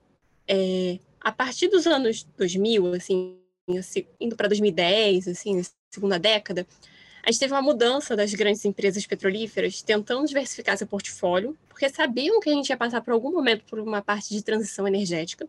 [0.48, 3.38] É, a partir dos anos 2000, assim,
[4.20, 6.66] indo para 2010, assim, segunda década,
[7.24, 12.40] a gente teve uma mudança das grandes empresas petrolíferas tentando diversificar seu portfólio, porque sabiam
[12.40, 15.48] que a gente ia passar por algum momento por uma parte de transição energética.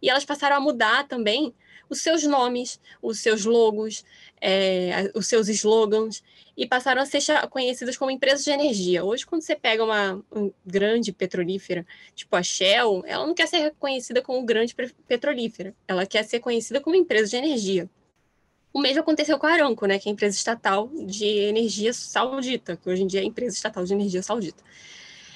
[0.00, 1.54] E elas passaram a mudar também
[1.88, 4.04] os seus nomes, os seus logos,
[4.40, 6.22] é, os seus slogans,
[6.56, 9.04] e passaram a ser conhecidas como empresas de energia.
[9.04, 13.58] Hoje, quando você pega uma, uma grande petrolífera, tipo a Shell, ela não quer ser
[13.58, 14.74] reconhecida como grande
[15.06, 17.88] petrolífera, ela quer ser conhecida como empresa de energia.
[18.72, 22.76] O mesmo aconteceu com a Aramco, né, que é a empresa estatal de energia saudita,
[22.76, 24.62] que hoje em dia é a empresa estatal de energia saudita,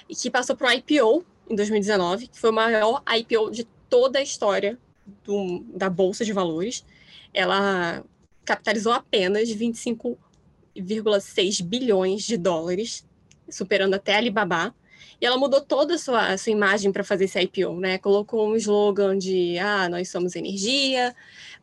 [0.09, 4.20] e que passou por um IPO em 2019, que foi o maior IPO de toda
[4.20, 4.79] a história
[5.24, 6.87] do, da Bolsa de Valores.
[7.35, 8.03] Ela
[8.44, 13.05] capitalizou apenas 25,6 bilhões de dólares,
[13.48, 14.72] superando até a Alibaba.
[15.20, 17.98] E ela mudou toda a sua, a sua imagem para fazer esse IPO, né?
[17.98, 21.14] Colocou um slogan de ah, nós somos energia,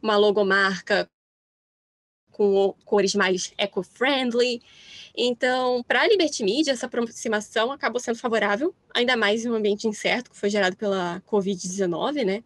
[0.01, 1.09] uma logomarca
[2.37, 4.61] com cores mais eco-friendly.
[5.15, 9.87] Então, para a Liberty Media, essa aproximação acabou sendo favorável, ainda mais em um ambiente
[9.87, 12.43] incerto que foi gerado pela Covid-19, né?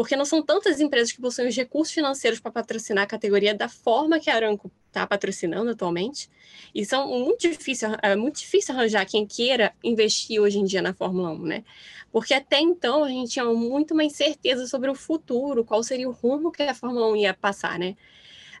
[0.00, 3.68] porque não são tantas empresas que possuem os recursos financeiros para patrocinar a categoria da
[3.68, 6.30] forma que a Aranco está patrocinando atualmente.
[6.74, 10.94] E são muito difícil, é muito difícil arranjar quem queira investir hoje em dia na
[10.94, 11.64] Fórmula 1, né?
[12.10, 16.12] Porque até então a gente tinha muito uma incerteza sobre o futuro, qual seria o
[16.12, 17.94] rumo que a Fórmula 1 ia passar, né?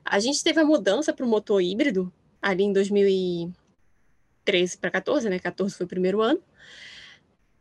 [0.04, 5.38] A gente teve a mudança para o motor híbrido ali em 2013 para 14, né?
[5.38, 6.40] 14 foi o primeiro ano.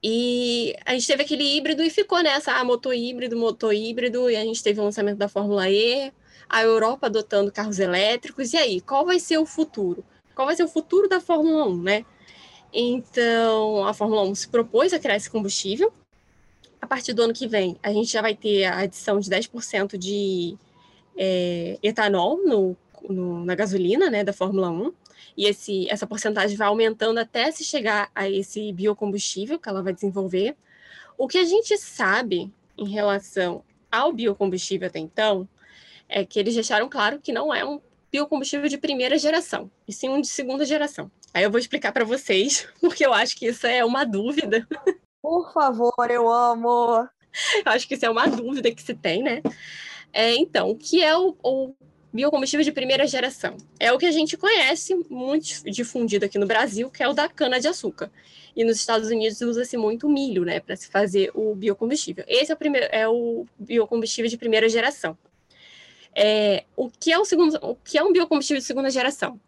[0.01, 4.37] E a gente teve aquele híbrido e ficou nessa, ah, motor híbrido, motor híbrido, e
[4.37, 6.13] a gente teve o lançamento da Fórmula E,
[6.47, 10.03] a Europa adotando carros elétricos, e aí, qual vai ser o futuro?
[10.33, 12.05] Qual vai ser o futuro da Fórmula 1, né?
[12.71, 15.91] Então, a Fórmula 1 se propôs a criar esse combustível.
[16.81, 19.97] A partir do ano que vem, a gente já vai ter a adição de 10%
[19.97, 20.57] de
[21.21, 22.77] é, etanol no,
[23.09, 24.93] no, na gasolina né, da Fórmula 1
[25.35, 29.93] e esse, essa porcentagem vai aumentando até se chegar a esse biocombustível que ela vai
[29.93, 30.55] desenvolver.
[31.17, 35.47] O que a gente sabe em relação ao biocombustível até então
[36.07, 40.09] é que eles deixaram claro que não é um biocombustível de primeira geração, e sim
[40.09, 41.11] um de segunda geração.
[41.33, 44.67] Aí eu vou explicar para vocês, porque eu acho que isso é uma dúvida.
[45.21, 47.07] Por favor, eu amo!
[47.63, 49.43] Eu acho que isso é uma dúvida que se tem, né?
[50.11, 51.73] É, então, o que é o, o
[52.11, 53.55] biocombustível de primeira geração.
[53.79, 57.29] É o que a gente conhece, muito difundido aqui no Brasil, que é o da
[57.29, 58.11] cana-de-açúcar.
[58.55, 62.23] E nos Estados Unidos usa-se muito milho, né, para se fazer o biocombustível.
[62.27, 65.17] Esse é o, primeiro, é o biocombustível de primeira geração.
[66.15, 69.39] É, o, que é o, segundo, o que é um biocombustível de segunda geração?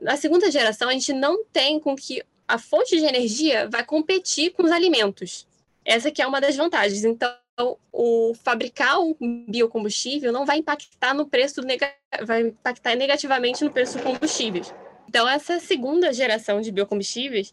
[0.00, 4.50] Na segunda geração, a gente não tem com que a fonte de energia vai competir
[4.52, 5.46] com os alimentos.
[5.84, 7.04] Essa que é uma das vantagens.
[7.04, 7.30] Então,
[7.92, 11.60] o fabricar um biocombustível não vai impactar no preço,
[12.24, 14.62] vai impactar negativamente no preço do combustível.
[15.08, 17.52] Então, essa segunda geração de biocombustíveis,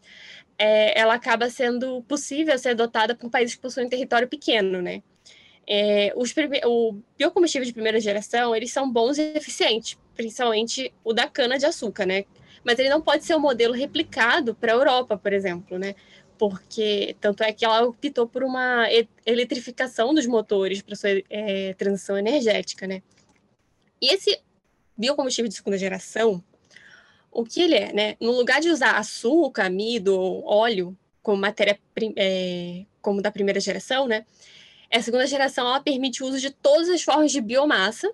[0.56, 5.02] é, ela acaba sendo possível ser adotada por países que possuem território pequeno, né?
[5.66, 6.32] É, os
[6.64, 12.24] o biocombustível de primeira geração, eles são bons e eficientes, principalmente o da cana-de-açúcar, né?
[12.64, 15.94] Mas ele não pode ser um modelo replicado para a Europa, por exemplo, né?
[16.38, 18.86] Porque tanto é que ela optou por uma
[19.26, 23.02] eletrificação dos motores para sua é, transição energética, né?
[24.00, 24.40] E esse
[24.96, 26.42] biocombustível de segunda geração,
[27.30, 28.16] o que ele é, né?
[28.20, 31.78] No lugar de usar açúcar, amido, óleo como matéria
[32.16, 34.24] é, como da primeira geração, né?
[34.90, 38.10] A segunda geração ela permite o uso de todas as formas de biomassa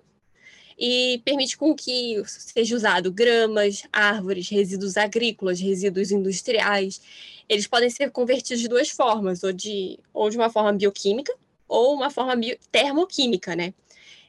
[0.77, 6.99] e permite com que seja usado gramas, árvores, resíduos agrícolas, resíduos industriais
[7.47, 11.33] eles podem ser convertidos de duas formas, ou de, ou de uma forma bioquímica
[11.67, 13.73] ou uma forma bio, termoquímica, né?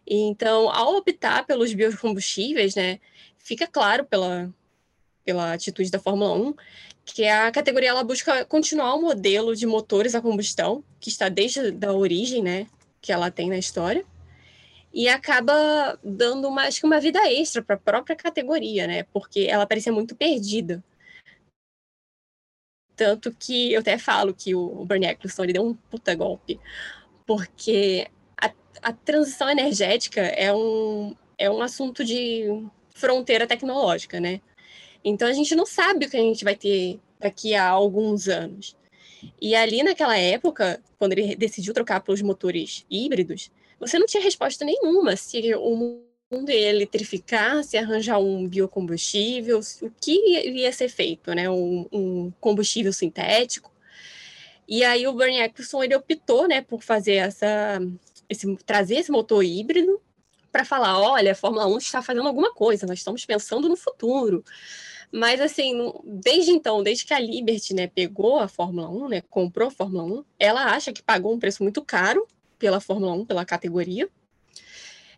[0.07, 3.01] Então, ao optar pelos biocombustíveis, né,
[3.39, 4.53] fica claro pela,
[5.25, 6.55] pela atitude da Fórmula 1
[7.05, 11.61] que a categoria ela busca continuar o modelo de motores a combustão que está desde
[11.85, 12.67] a origem, né,
[13.01, 14.05] que ela tem na história.
[14.93, 19.03] e acaba dando acho que uma vida extra para a própria categoria, né?
[19.13, 20.83] Porque ela parecia muito perdida.
[22.97, 26.59] Tanto que eu até falo que o Bernie Eccleston ele deu um puta golpe,
[27.27, 28.09] porque
[28.41, 28.51] a,
[28.83, 32.47] a transição energética é um, é um assunto de
[32.95, 34.41] fronteira tecnológica, né?
[35.05, 38.77] Então a gente não sabe o que a gente vai ter daqui a alguns anos.
[39.41, 44.65] E ali naquela época, quando ele decidiu trocar pelos motores híbridos, você não tinha resposta
[44.65, 50.13] nenhuma se o mundo ia eletrificar, se arranjar um biocombustível, o que
[50.49, 51.49] ia ser feito, né?
[51.49, 53.71] Um, um combustível sintético.
[54.69, 57.81] E aí o Bernie Eccleston ele optou, né, por fazer essa,
[58.29, 60.01] esse, trazer esse motor híbrido
[60.51, 64.45] para falar, olha, a Fórmula 1 está fazendo alguma coisa, nós estamos pensando no futuro.
[65.13, 69.69] Mas, assim, desde então, desde que a Liberty né, pegou a Fórmula 1, né, comprou
[69.69, 72.27] a Fórmula 1, ela acha que pagou um preço muito caro
[72.59, 74.09] pela Fórmula 1, pela categoria,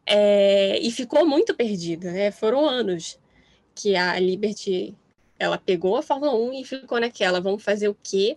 [0.09, 2.11] é, e ficou muito perdida.
[2.11, 2.31] Né?
[2.31, 3.18] Foram anos
[3.75, 4.94] que a Liberty
[5.38, 8.37] ela pegou a Fórmula 1 e ficou naquela, vamos fazer o quê?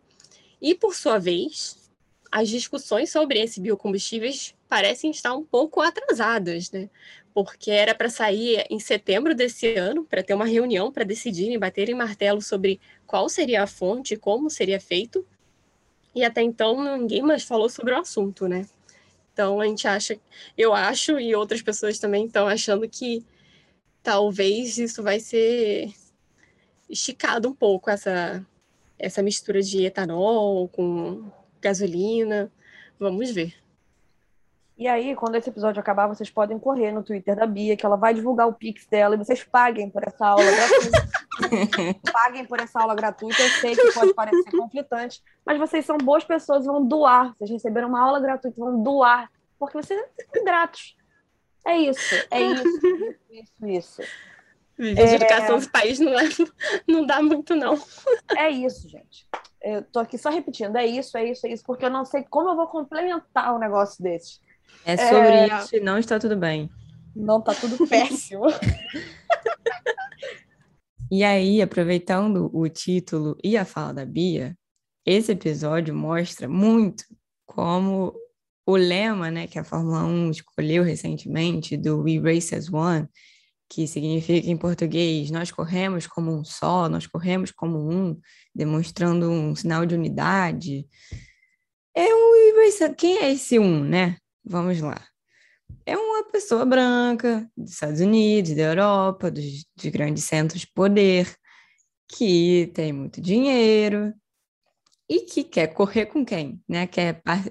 [0.61, 1.89] E, por sua vez,
[2.31, 6.89] as discussões sobre esses biocombustíveis parecem estar um pouco atrasadas, né?
[7.33, 11.95] Porque era para sair em setembro desse ano, para ter uma reunião para decidirem, baterem
[11.95, 15.25] martelo sobre qual seria a fonte, como seria feito.
[16.13, 18.67] E até então ninguém mais falou sobre o assunto, né?
[19.33, 20.19] Então a gente acha,
[20.57, 23.25] eu acho, e outras pessoas também estão achando que
[24.03, 25.93] talvez isso vai ser
[26.89, 28.45] esticado um pouco, essa,
[28.99, 32.51] essa mistura de etanol com gasolina.
[32.99, 33.53] Vamos ver.
[34.77, 37.95] E aí, quando esse episódio acabar, vocês podem correr no Twitter da Bia, que ela
[37.95, 41.07] vai divulgar o Pix dela e vocês paguem por essa aula gratuita.
[42.11, 43.41] paguem por essa aula gratuita.
[43.41, 47.33] Eu sei que pode parecer conflitante, mas vocês são boas pessoas, vão doar.
[47.37, 49.99] Vocês receberam uma aula gratuita, vão doar, porque vocês
[50.33, 50.95] são gratos.
[51.65, 54.01] É isso, é isso, isso, isso.
[54.77, 55.15] Viver de é...
[55.15, 56.23] educação país não, é,
[56.87, 57.77] não dá muito, não.
[58.35, 59.27] É isso, gente.
[59.61, 62.23] Eu tô aqui só repetindo, é isso, é isso, é isso, porque eu não sei
[62.23, 64.39] como eu vou complementar um negócio desse.
[64.83, 65.47] É sobre é...
[65.47, 66.69] isso e não está tudo bem.
[67.15, 68.45] Não está tudo péssimo.
[71.11, 74.57] E aí, aproveitando o título e a fala da Bia,
[75.05, 77.03] esse episódio mostra muito
[77.45, 78.15] como
[78.65, 83.07] o lema né, que a Fórmula 1 escolheu recentemente, do We Race as One,
[83.69, 88.17] que significa em português nós corremos como um só, nós corremos como um,
[88.55, 90.87] demonstrando um sinal de unidade.
[91.93, 92.31] É um
[92.95, 94.17] quem é esse um, né?
[94.45, 95.10] Vamos lá.
[95.85, 101.33] É uma pessoa branca dos Estados Unidos, da Europa, dos, dos grandes centros de poder,
[102.07, 104.13] que tem muito dinheiro
[105.09, 106.87] e que quer correr com quem, né?
[106.87, 107.43] Quer par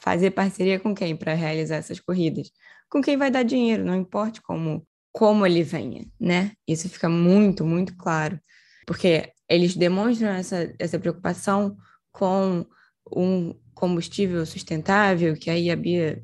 [0.00, 2.50] fazer parceria com quem para realizar essas corridas?
[2.88, 6.52] Com quem vai dar dinheiro, não importa como como ele venha, né?
[6.66, 8.38] Isso fica muito, muito claro,
[8.86, 11.76] porque eles demonstram essa, essa preocupação
[12.12, 12.64] com
[13.12, 16.22] um combustível sustentável, que aí a Bia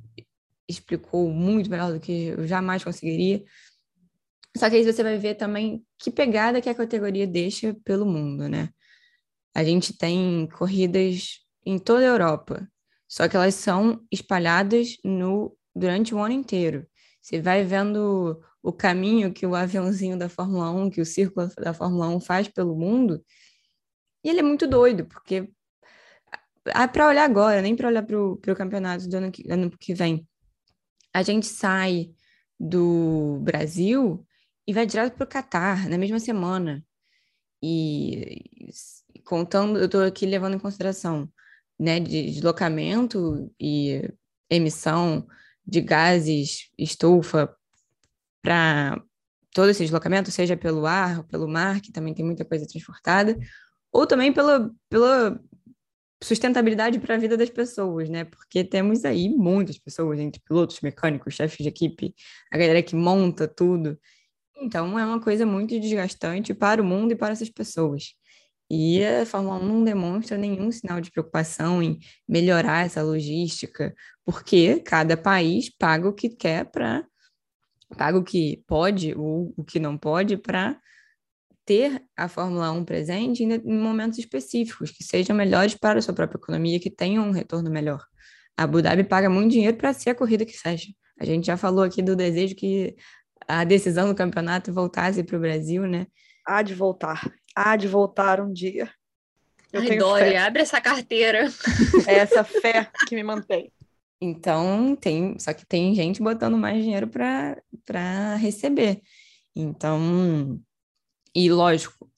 [0.69, 3.43] explicou muito melhor do que eu jamais conseguiria.
[4.57, 8.49] Só que aí você vai ver também que pegada que a categoria deixa pelo mundo,
[8.49, 8.71] né?
[9.55, 12.69] A gente tem corridas em toda a Europa,
[13.09, 16.87] só que elas são espalhadas no durante o ano inteiro.
[17.21, 21.75] Você vai vendo o caminho que o aviãozinho da Fórmula 1, que o círculo da
[21.75, 23.25] Fórmula 1 faz pelo mundo.
[24.23, 25.49] E ele é muito doido, porque
[26.73, 29.95] ah, para olhar agora, nem para olhar para o campeonato do ano que, ano que
[29.95, 30.27] vem.
[31.15, 32.11] A gente sai
[32.59, 34.27] do Brasil
[34.67, 36.85] e vai direto para o Catar na mesma semana.
[37.63, 38.43] E
[39.25, 41.31] contando, eu estou aqui levando em consideração
[41.79, 44.13] né, de deslocamento e
[44.51, 45.27] emissão
[45.67, 47.55] de gases estufa
[48.43, 49.03] para
[49.53, 53.39] todo esse deslocamento, seja pelo ar pelo mar, que também tem muita coisa transportada,
[53.93, 55.41] ou também pela, pela
[56.25, 58.25] sustentabilidade para a vida das pessoas, né?
[58.25, 62.15] Porque temos aí muitas pessoas, entre pilotos, mecânicos, chefes de equipe,
[62.51, 63.99] a galera que monta tudo.
[64.57, 68.15] Então, é uma coisa muito desgastante para o mundo e para essas pessoas.
[68.71, 73.95] E a Fórmula 1 não demonstra nenhum sinal de preocupação em melhorar essa logística,
[74.25, 77.07] porque cada país paga o que quer para
[77.99, 80.81] paga o que pode ou o que não pode para
[81.65, 86.15] ter a Fórmula 1 presente em, em momentos específicos, que sejam melhores para a sua
[86.15, 88.05] própria economia, que tenham um retorno melhor.
[88.57, 90.89] A Abu Dhabi paga muito dinheiro para ser a corrida que seja.
[91.19, 92.95] A gente já falou aqui do desejo que
[93.47, 96.07] a decisão do campeonato voltasse para o Brasil, né?
[96.47, 97.33] Há de voltar.
[97.55, 98.91] Há de voltar um dia.
[99.73, 101.49] Eu Ai, Dória, abre essa carteira.
[102.07, 103.73] É essa fé que me mantém.
[104.21, 109.03] Então, tem, só que tem gente botando mais dinheiro para receber.
[109.55, 110.61] Então,
[111.35, 112.11] e lógico,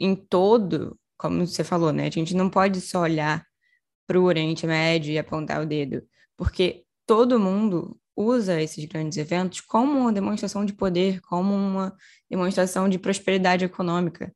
[0.00, 2.06] em todo, como você falou, né?
[2.06, 3.44] A gente não pode só olhar
[4.06, 6.02] para o Oriente Médio e apontar o dedo,
[6.36, 11.96] porque todo mundo usa esses grandes eventos como uma demonstração de poder, como uma
[12.28, 14.34] demonstração de prosperidade econômica.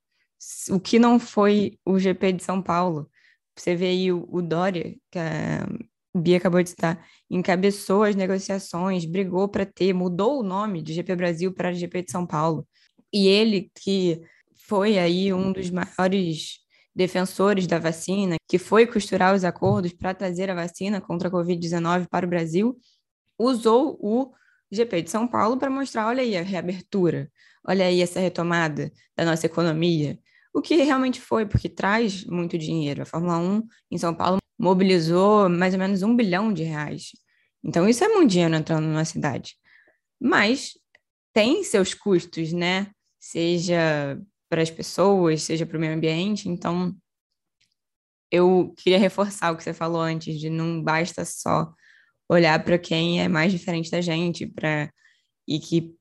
[0.70, 3.10] O que não foi o GP de São Paulo.
[3.56, 5.66] Você vê aí o, o Dória, que a
[6.14, 11.16] Bia acabou de citar, encabeçou as negociações, brigou para ter, mudou o nome de GP
[11.16, 12.66] Brasil para GP de São Paulo.
[13.12, 14.22] E ele, que
[14.54, 16.60] foi aí um dos maiores
[16.94, 22.06] defensores da vacina, que foi costurar os acordos para trazer a vacina contra a Covid-19
[22.08, 22.78] para o Brasil,
[23.38, 24.32] usou o
[24.70, 27.30] GP de São Paulo para mostrar, olha aí a reabertura,
[27.66, 30.18] olha aí essa retomada da nossa economia,
[30.54, 33.02] o que realmente foi, porque traz muito dinheiro.
[33.02, 37.12] A Fórmula 1 em São Paulo mobilizou mais ou menos um bilhão de reais.
[37.64, 39.56] Então, isso é muito dinheiro entrando numa cidade.
[40.20, 40.72] Mas
[41.32, 42.90] tem seus custos, né?
[43.24, 46.48] Seja para as pessoas, seja para o meio ambiente.
[46.48, 46.92] Então,
[48.32, 51.72] eu queria reforçar o que você falou antes, de não basta só
[52.28, 54.92] olhar para quem é mais diferente da gente, para
[55.46, 55.94] e que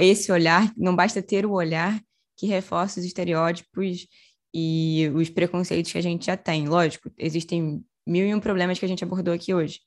[0.00, 2.00] esse olhar não basta ter o olhar
[2.38, 4.06] que reforça os estereótipos
[4.54, 6.66] e os preconceitos que a gente já tem.
[6.66, 9.80] Lógico, existem mil e um problemas que a gente abordou aqui hoje,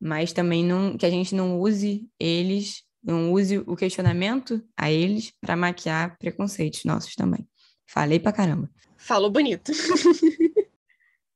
[0.00, 5.32] mas também não, que a gente não use eles, não use o questionamento a eles
[5.40, 7.46] para maquiar preconceitos nossos também.
[7.86, 8.70] Falei pra caramba.
[8.96, 9.72] Falou bonito.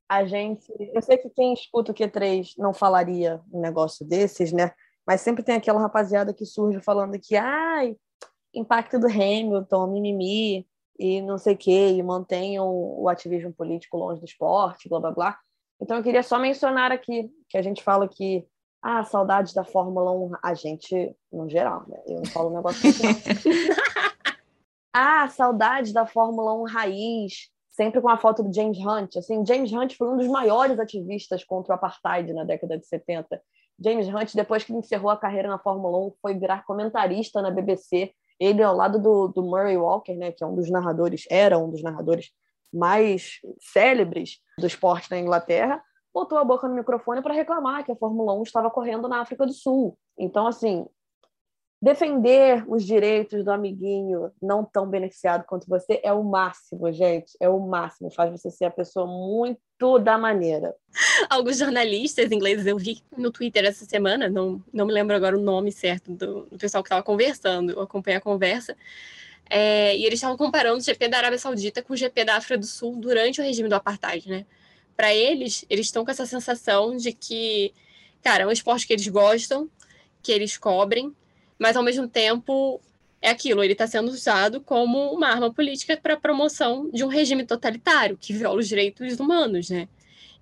[0.09, 0.71] a gente.
[0.93, 4.71] Eu sei que quem escuta o Q3 não falaria um negócio desses, né?
[5.05, 7.95] Mas sempre tem aquela rapaziada que surge falando que, ai,
[8.53, 14.19] impacto do Hamilton, mimimi, e não sei o quê, e mantenham o ativismo político longe
[14.19, 15.39] do esporte, blá blá blá.
[15.79, 18.45] Então eu queria só mencionar aqui que a gente fala que
[18.81, 21.99] ah, saudades da Fórmula 1, a gente, no geral, né?
[22.05, 23.07] Eu não falo um negócio assim,
[24.93, 29.17] ah, saudades da Fórmula 1 raiz, sempre com a foto do James Hunt.
[29.17, 33.41] Assim, James Hunt foi um dos maiores ativistas contra o apartheid na década de 70.
[33.79, 38.11] James Hunt, depois que encerrou a carreira na Fórmula 1, foi virar comentarista na BBC.
[38.39, 41.69] Ele, ao lado do, do Murray Walker, né, que é um dos narradores, era um
[41.69, 42.31] dos narradores
[42.73, 45.81] mais célebres do esporte na Inglaterra,
[46.17, 49.45] botou a boca no microfone para reclamar que a Fórmula 1 estava correndo na África
[49.45, 49.95] do Sul.
[50.17, 50.83] Então, assim,
[51.79, 57.37] defender os direitos do amiguinho não tão beneficiado quanto você é o máximo, gente.
[57.39, 58.09] É o máximo.
[58.09, 60.73] Faz você ser a pessoa muito da maneira.
[61.29, 65.41] Alguns jornalistas ingleses eu vi no Twitter essa semana, não, não me lembro agora o
[65.41, 68.75] nome certo do, do pessoal que estava conversando, eu acompanhei a conversa.
[69.47, 72.57] É, e eles estavam comparando o GP da Arábia Saudita com o GP da África
[72.57, 74.47] do Sul durante o regime do apartheid, né?
[74.97, 77.71] Para eles, eles estão com essa sensação de que,
[78.21, 79.69] cara, é um esporte que eles gostam,
[80.23, 81.15] que eles cobrem,
[81.57, 82.81] mas ao mesmo tempo
[83.21, 87.07] é aquilo, ele está sendo usado como uma arma política para a promoção de um
[87.07, 89.87] regime totalitário que viola os direitos humanos, né?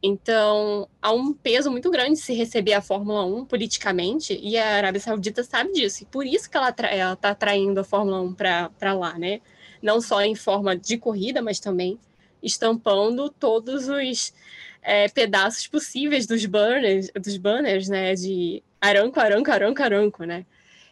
[0.04, 5.02] Então, há um peso muito grande se receber a Fórmula 1 politicamente, e a Arábia
[5.02, 9.18] Saudita sabe disso, e por isso que ela está atraindo a Fórmula 1 para lá,
[9.18, 9.42] né?
[9.82, 12.00] Não só em forma de corrida, mas também
[12.46, 14.34] estampando todos os
[14.82, 18.14] é, pedaços possíveis dos banners, dos banners, né?
[18.16, 20.46] De aranco, aranco, aranco, aranco, né?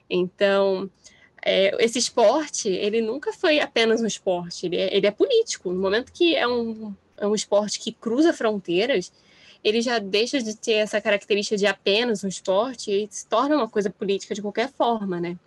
[0.10, 0.90] Então,
[1.46, 5.72] é, esse esporte, ele nunca foi apenas um esporte, ele é, ele é político.
[5.72, 9.12] No momento que é um, é um esporte que cruza fronteiras,
[9.64, 13.70] ele já deixa de ter essa característica de apenas um esporte e se torna uma
[13.70, 15.38] coisa política de qualquer forma, né?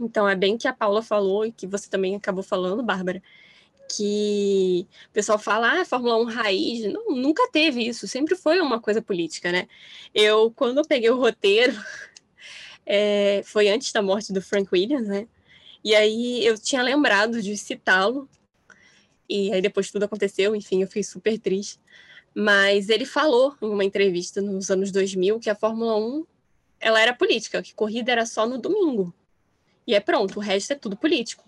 [0.00, 3.22] Então, é bem que a Paula falou e que você também acabou falando, Bárbara,
[3.88, 6.92] que o pessoal fala, ah, Fórmula 1 raiz.
[6.92, 9.66] Não, nunca teve isso, sempre foi uma coisa política, né?
[10.14, 11.72] Eu, quando eu peguei o roteiro
[12.86, 15.26] é, foi antes da morte do Frank Williams, né?
[15.82, 18.28] E aí eu tinha lembrado de citá-lo,
[19.28, 21.80] e aí depois tudo aconteceu, enfim, eu fiquei super triste.
[22.34, 26.26] Mas ele falou em uma entrevista nos anos 2000 que a Fórmula 1
[26.80, 29.12] ela era política, que corrida era só no domingo.
[29.86, 31.47] E é pronto, o resto é tudo político.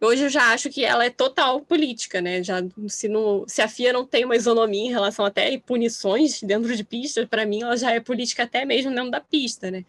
[0.00, 2.42] Hoje eu já acho que ela é total política, né?
[2.42, 3.08] Já se,
[3.46, 7.46] se a FIA não tem uma isonomia em relação até punições dentro de pista, para
[7.46, 9.84] mim ela já é política até mesmo dentro da pista, né?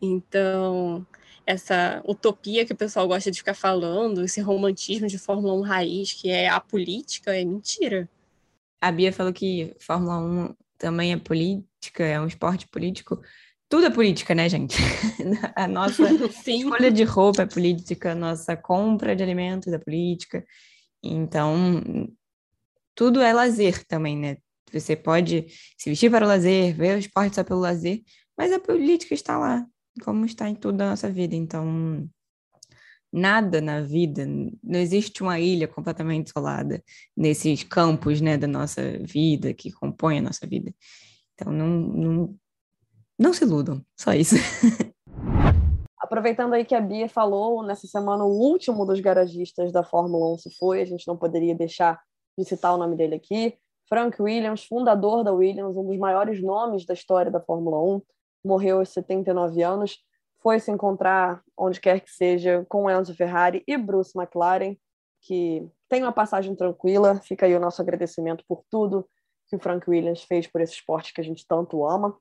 [0.00, 1.06] Então,
[1.44, 6.12] essa utopia que o pessoal gosta de ficar falando, esse romantismo de Fórmula 1 raiz,
[6.12, 8.08] que é a política, é mentira.
[8.80, 13.20] A Bia falou que Fórmula 1 também é política, é um esporte político.
[13.68, 14.76] Tudo é política, né, gente?
[15.54, 16.02] a nossa
[16.46, 20.44] escolha de roupa é política, a nossa compra de alimentos é política.
[21.02, 22.08] Então,
[22.94, 24.38] tudo é lazer também, né?
[24.72, 25.46] Você pode
[25.76, 28.02] se vestir para o lazer, ver o esporte só pelo lazer,
[28.36, 29.66] Mas a política está lá,
[30.02, 31.34] como está em toda a nossa vida.
[31.34, 32.08] Então,
[33.12, 34.26] nada na vida,
[34.62, 36.82] não existe uma ilha completamente isolada
[37.16, 40.74] nesses campos, né, da nossa vida, que compõem a nossa vida.
[41.34, 42.38] Então, não, não,
[43.18, 44.36] não se iludam, só isso.
[45.98, 50.38] Aproveitando aí que a Bia falou, nessa semana o último dos garagistas da Fórmula 1
[50.38, 52.00] se foi, a gente não poderia deixar
[52.38, 53.58] de citar o nome dele aqui.
[53.88, 58.02] Frank Williams, fundador da Williams, um dos maiores nomes da história da Fórmula 1,
[58.44, 59.98] morreu aos 79 anos
[60.40, 64.76] foi se encontrar onde quer que seja com Enzo Ferrari e Bruce McLaren,
[65.20, 67.20] que tem uma passagem tranquila.
[67.24, 69.08] Fica aí o nosso agradecimento por tudo
[69.48, 72.16] que o Frank Williams fez por esse esporte que a gente tanto ama.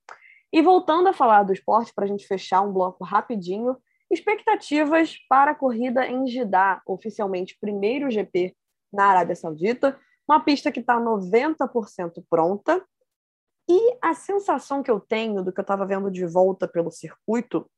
[0.52, 3.78] E voltando a falar do esporte, para a gente fechar um bloco rapidinho,
[4.10, 8.56] expectativas para a corrida em Jeddah, oficialmente primeiro GP
[8.92, 12.86] na Arábia Saudita, uma pista que está 90% pronta.
[13.70, 17.70] E a sensação que eu tenho do que eu estava vendo de volta pelo circuito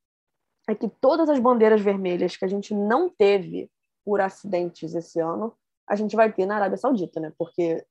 [0.67, 3.71] é que todas as bandeiras vermelhas que a gente não teve
[4.05, 5.55] por acidentes esse ano,
[5.87, 7.33] a gente vai ter na Arábia Saudita, né?
[7.37, 7.83] Porque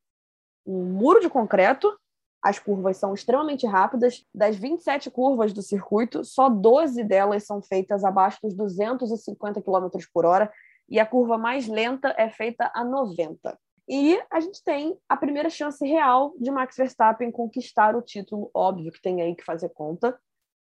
[0.65, 1.99] um muro de concreto,
[2.43, 4.25] as curvas são extremamente rápidas.
[4.35, 10.25] Das 27 curvas do circuito, só 12 delas são feitas abaixo dos 250 km por
[10.25, 10.51] hora
[10.89, 13.59] e a curva mais lenta é feita a 90.
[13.89, 18.93] E a gente tem a primeira chance real de Max Verstappen conquistar o título, óbvio
[18.93, 20.19] que tem aí que fazer conta,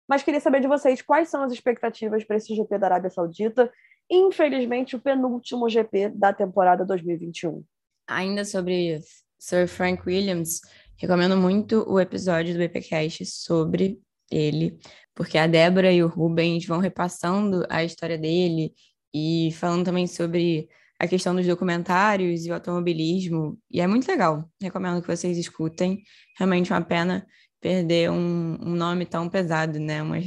[0.07, 3.71] mas queria saber de vocês quais são as expectativas para esse GP da Arábia Saudita.
[4.09, 7.63] Infelizmente, o penúltimo GP da temporada 2021.
[8.07, 9.01] Ainda sobre
[9.39, 10.61] Sir Frank Williams,
[10.97, 13.99] recomendo muito o episódio do BPcast sobre
[14.31, 14.77] ele,
[15.13, 18.73] porque a Débora e o Rubens vão repassando a história dele
[19.13, 20.67] e falando também sobre
[20.99, 24.49] a questão dos documentários e o automobilismo, e é muito legal.
[24.61, 26.01] Recomendo que vocês escutem.
[26.37, 27.25] Realmente uma pena
[27.59, 30.01] perder um, um nome tão pesado, né?
[30.01, 30.17] Uma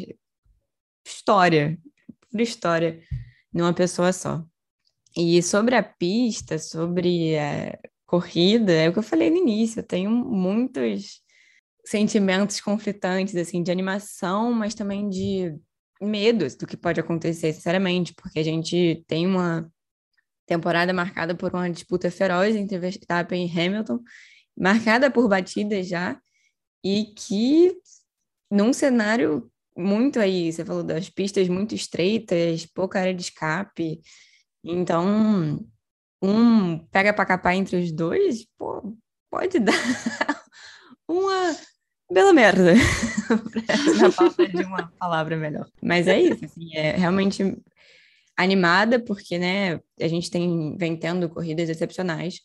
[1.07, 1.79] história,
[2.31, 3.01] pura história,
[3.53, 4.45] numa pessoa só.
[5.17, 7.79] E sobre a pista, sobre a
[8.09, 11.21] corrida, é o que eu falei no início, eu tenho muitos
[11.85, 15.55] sentimentos conflitantes, assim, de animação, mas também de
[16.01, 19.71] medos do que pode acontecer, sinceramente, porque a gente tem uma
[20.47, 24.01] temporada marcada por uma disputa feroz entre Verstappen e Hamilton,
[24.57, 26.19] marcada por batidas já,
[26.83, 27.77] e que
[28.51, 34.01] num cenário muito aí, você falou das pistas muito estreitas, pouca área de escape,
[34.65, 35.63] então
[36.23, 38.97] um pega para capar entre os dois, pô,
[39.31, 39.73] pode dar
[41.09, 41.57] uma
[42.11, 42.75] bela merda,
[44.01, 45.69] na falta de uma palavra melhor.
[45.83, 47.57] Mas é isso, assim, é realmente
[48.37, 52.41] animada, porque, né, a gente tem, vem tendo corridas excepcionais,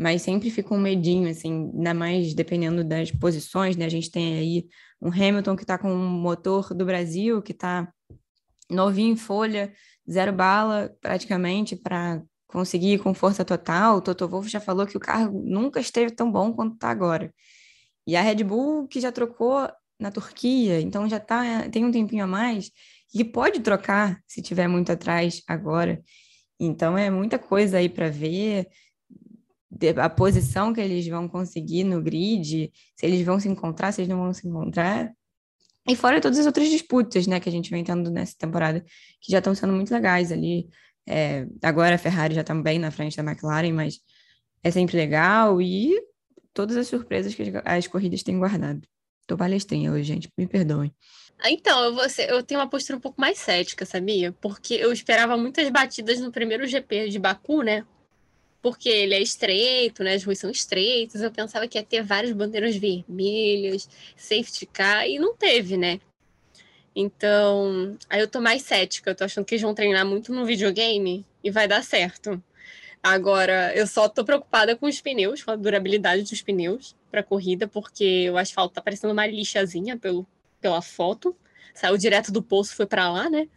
[0.00, 3.84] mas sempre fica um medinho, assim, ainda mais dependendo das posições, né?
[3.86, 4.66] A gente tem aí
[5.02, 7.92] um Hamilton que está com um motor do Brasil, que está
[8.70, 9.72] novinho em folha,
[10.08, 13.98] zero bala praticamente para conseguir ir com força total.
[13.98, 17.32] O Toto Wolff já falou que o carro nunca esteve tão bom quanto está agora.
[18.06, 19.68] E a Red Bull, que já trocou
[20.00, 22.70] na Turquia, então já tá, tem um tempinho a mais,
[23.14, 26.02] e pode trocar se tiver muito atrás agora.
[26.58, 28.68] Então é muita coisa aí para ver
[30.00, 34.08] a posição que eles vão conseguir no grid, se eles vão se encontrar, se eles
[34.08, 35.12] não vão se encontrar.
[35.86, 38.84] E fora todas as outras disputas, né, que a gente vem tendo nessa temporada,
[39.20, 40.68] que já estão sendo muito legais ali.
[41.08, 44.00] É, agora a Ferrari já está bem na frente da McLaren, mas
[44.62, 45.98] é sempre legal e
[46.52, 48.82] todas as surpresas que as, as corridas têm guardado.
[49.26, 50.92] Tô palestrinha hoje, gente, me perdoem.
[51.44, 54.32] Então, eu, vou ser, eu tenho uma postura um pouco mais cética, sabia?
[54.32, 57.86] Porque eu esperava muitas batidas no primeiro GP de Baku, né?
[58.60, 60.14] porque ele é estreito, né?
[60.14, 61.22] As ruas são estreitas.
[61.22, 66.00] Eu pensava que ia ter várias bandeiras vermelhas, safety car, e não teve, né?
[67.00, 69.10] Então, aí eu tô mais cética.
[69.10, 72.42] Eu tô achando que eles vão treinar muito no videogame e vai dar certo.
[73.00, 77.68] Agora, eu só tô preocupada com os pneus, com a durabilidade dos pneus para corrida,
[77.68, 80.26] porque o asfalto tá parecendo uma lixazinha pelo,
[80.60, 81.36] pela foto.
[81.72, 83.48] Saiu direto do poço, foi para lá, né?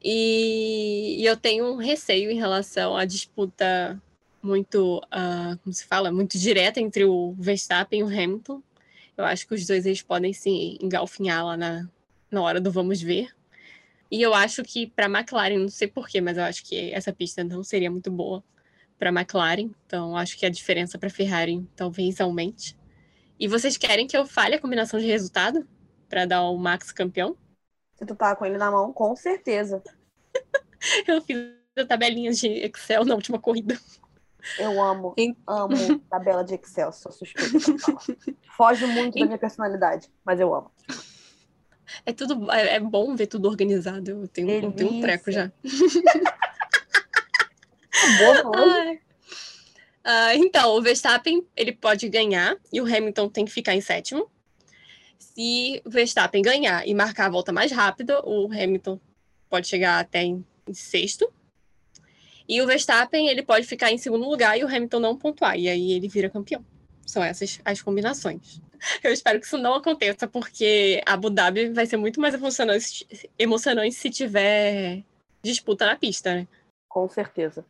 [0.00, 4.00] E, e, eu tenho um receio em relação à disputa
[4.40, 8.62] muito, uh, como se fala, muito direta entre o Verstappen e o Hamilton.
[9.16, 11.88] Eu acho que os dois eles podem se engalfinhar lá na,
[12.32, 13.28] na hora do vamos ver.
[14.10, 17.44] E eu acho que para McLaren, não sei porquê, mas eu acho que essa pista
[17.44, 18.42] não seria muito boa
[18.98, 19.70] para McLaren.
[19.86, 22.76] Então acho que a diferença para Ferrari talvez aumente.
[23.38, 25.66] E vocês querem que eu fale a combinação de resultado
[26.08, 27.36] para dar o Max campeão?
[27.94, 29.82] Se tu tá com ele na mão, com certeza.
[31.06, 31.36] eu fiz
[31.76, 33.78] a tabelinha de Excel na última corrida.
[34.58, 35.14] Eu amo,
[35.46, 37.58] amo tabela de Excel, sou suspeita.
[38.56, 40.70] Foge muito da minha personalidade, mas eu amo.
[42.04, 44.10] É tudo é, é bom ver tudo organizado.
[44.10, 45.52] Eu tenho, eu tenho um treco já.
[48.18, 49.00] Boa,
[50.04, 54.28] Uh, então, o Verstappen ele pode ganhar e o Hamilton tem que ficar em sétimo.
[55.16, 59.00] Se o Verstappen ganhar e marcar a volta mais rápida, o Hamilton
[59.48, 61.32] pode chegar até em, em sexto.
[62.48, 65.56] E o Verstappen ele pode ficar em segundo lugar e o Hamilton não pontuar.
[65.56, 66.64] E aí ele vira campeão.
[67.06, 68.60] São essas as combinações.
[69.02, 73.06] Eu espero que isso não aconteça, porque Abu Dhabi vai ser muito mais emocionante,
[73.38, 75.02] emocionante se tiver
[75.42, 76.48] disputa na pista, né?
[76.88, 77.64] Com certeza.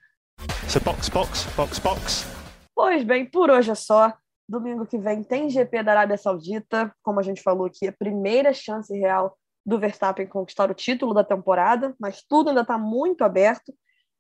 [0.69, 2.27] So box, box, box, box.
[2.75, 4.13] Pois bem, por hoje é só.
[4.49, 8.53] Domingo que vem tem GP da Arábia Saudita, como a gente falou aqui, a primeira
[8.53, 13.73] chance real do Verstappen conquistar o título da temporada, mas tudo ainda está muito aberto.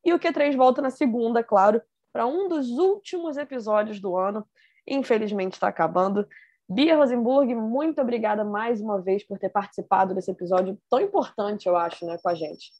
[0.04, 1.82] E o Q3 volta na segunda, claro,
[2.12, 4.46] para um dos últimos episódios do ano.
[4.86, 6.26] Infelizmente está acabando.
[6.72, 11.76] Bia Rosenburg, muito obrigada mais uma vez por ter participado desse episódio tão importante, eu
[11.76, 12.72] acho, né, com a gente.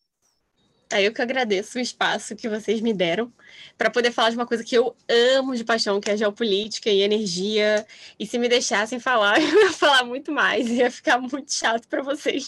[0.91, 3.31] É eu que agradeço o espaço que vocês me deram
[3.77, 4.95] para poder falar de uma coisa que eu
[5.37, 7.87] amo de paixão, que é geopolítica e energia.
[8.19, 12.03] E se me deixassem falar, eu ia falar muito mais, ia ficar muito chato para
[12.03, 12.47] vocês.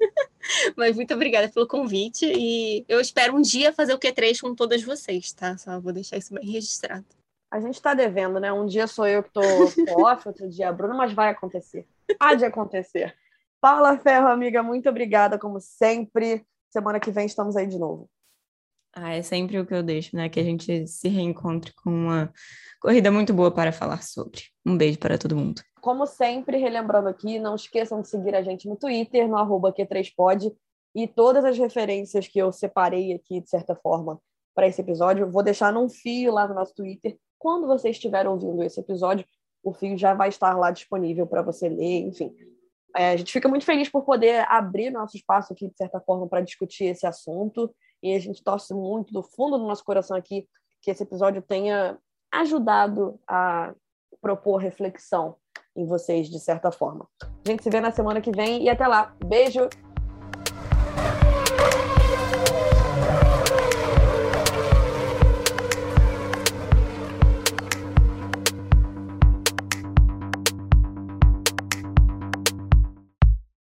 [0.76, 4.82] Mas muito obrigada pelo convite e eu espero um dia fazer o Q3 com todas
[4.82, 5.56] vocês, tá?
[5.58, 7.06] Só vou deixar isso bem registrado.
[7.50, 8.52] A gente está devendo, né?
[8.52, 9.42] Um dia sou eu que estou
[10.04, 11.86] off, outro dia a Bruna, mas vai acontecer.
[12.18, 13.14] Há de acontecer.
[13.60, 16.44] Paula Ferro, amiga, muito obrigada, como sempre.
[16.70, 18.08] Semana que vem estamos aí de novo.
[18.92, 20.28] Ah, é sempre o que eu deixo, né?
[20.28, 22.32] Que a gente se reencontre com uma
[22.80, 24.40] corrida muito boa para falar sobre.
[24.64, 25.62] Um beijo para todo mundo.
[25.82, 30.50] Como sempre, relembrando aqui, não esqueçam de seguir a gente no Twitter, no arroba Q3pod,
[30.94, 34.18] e todas as referências que eu separei aqui, de certa forma,
[34.54, 37.18] para esse episódio, vou deixar num fio lá no nosso Twitter.
[37.38, 39.26] Quando você estiver ouvindo esse episódio,
[39.62, 42.34] o fio já vai estar lá disponível para você ler, enfim.
[42.96, 46.26] É, a gente fica muito feliz por poder abrir nosso espaço aqui, de certa forma,
[46.26, 47.74] para discutir esse assunto.
[48.02, 50.48] E a gente torce muito do fundo do nosso coração aqui
[50.80, 51.98] que esse episódio tenha
[52.32, 53.74] ajudado a
[54.20, 55.36] propor reflexão
[55.74, 57.06] em vocês, de certa forma.
[57.22, 59.14] A gente se vê na semana que vem e até lá.
[59.24, 59.68] Beijo!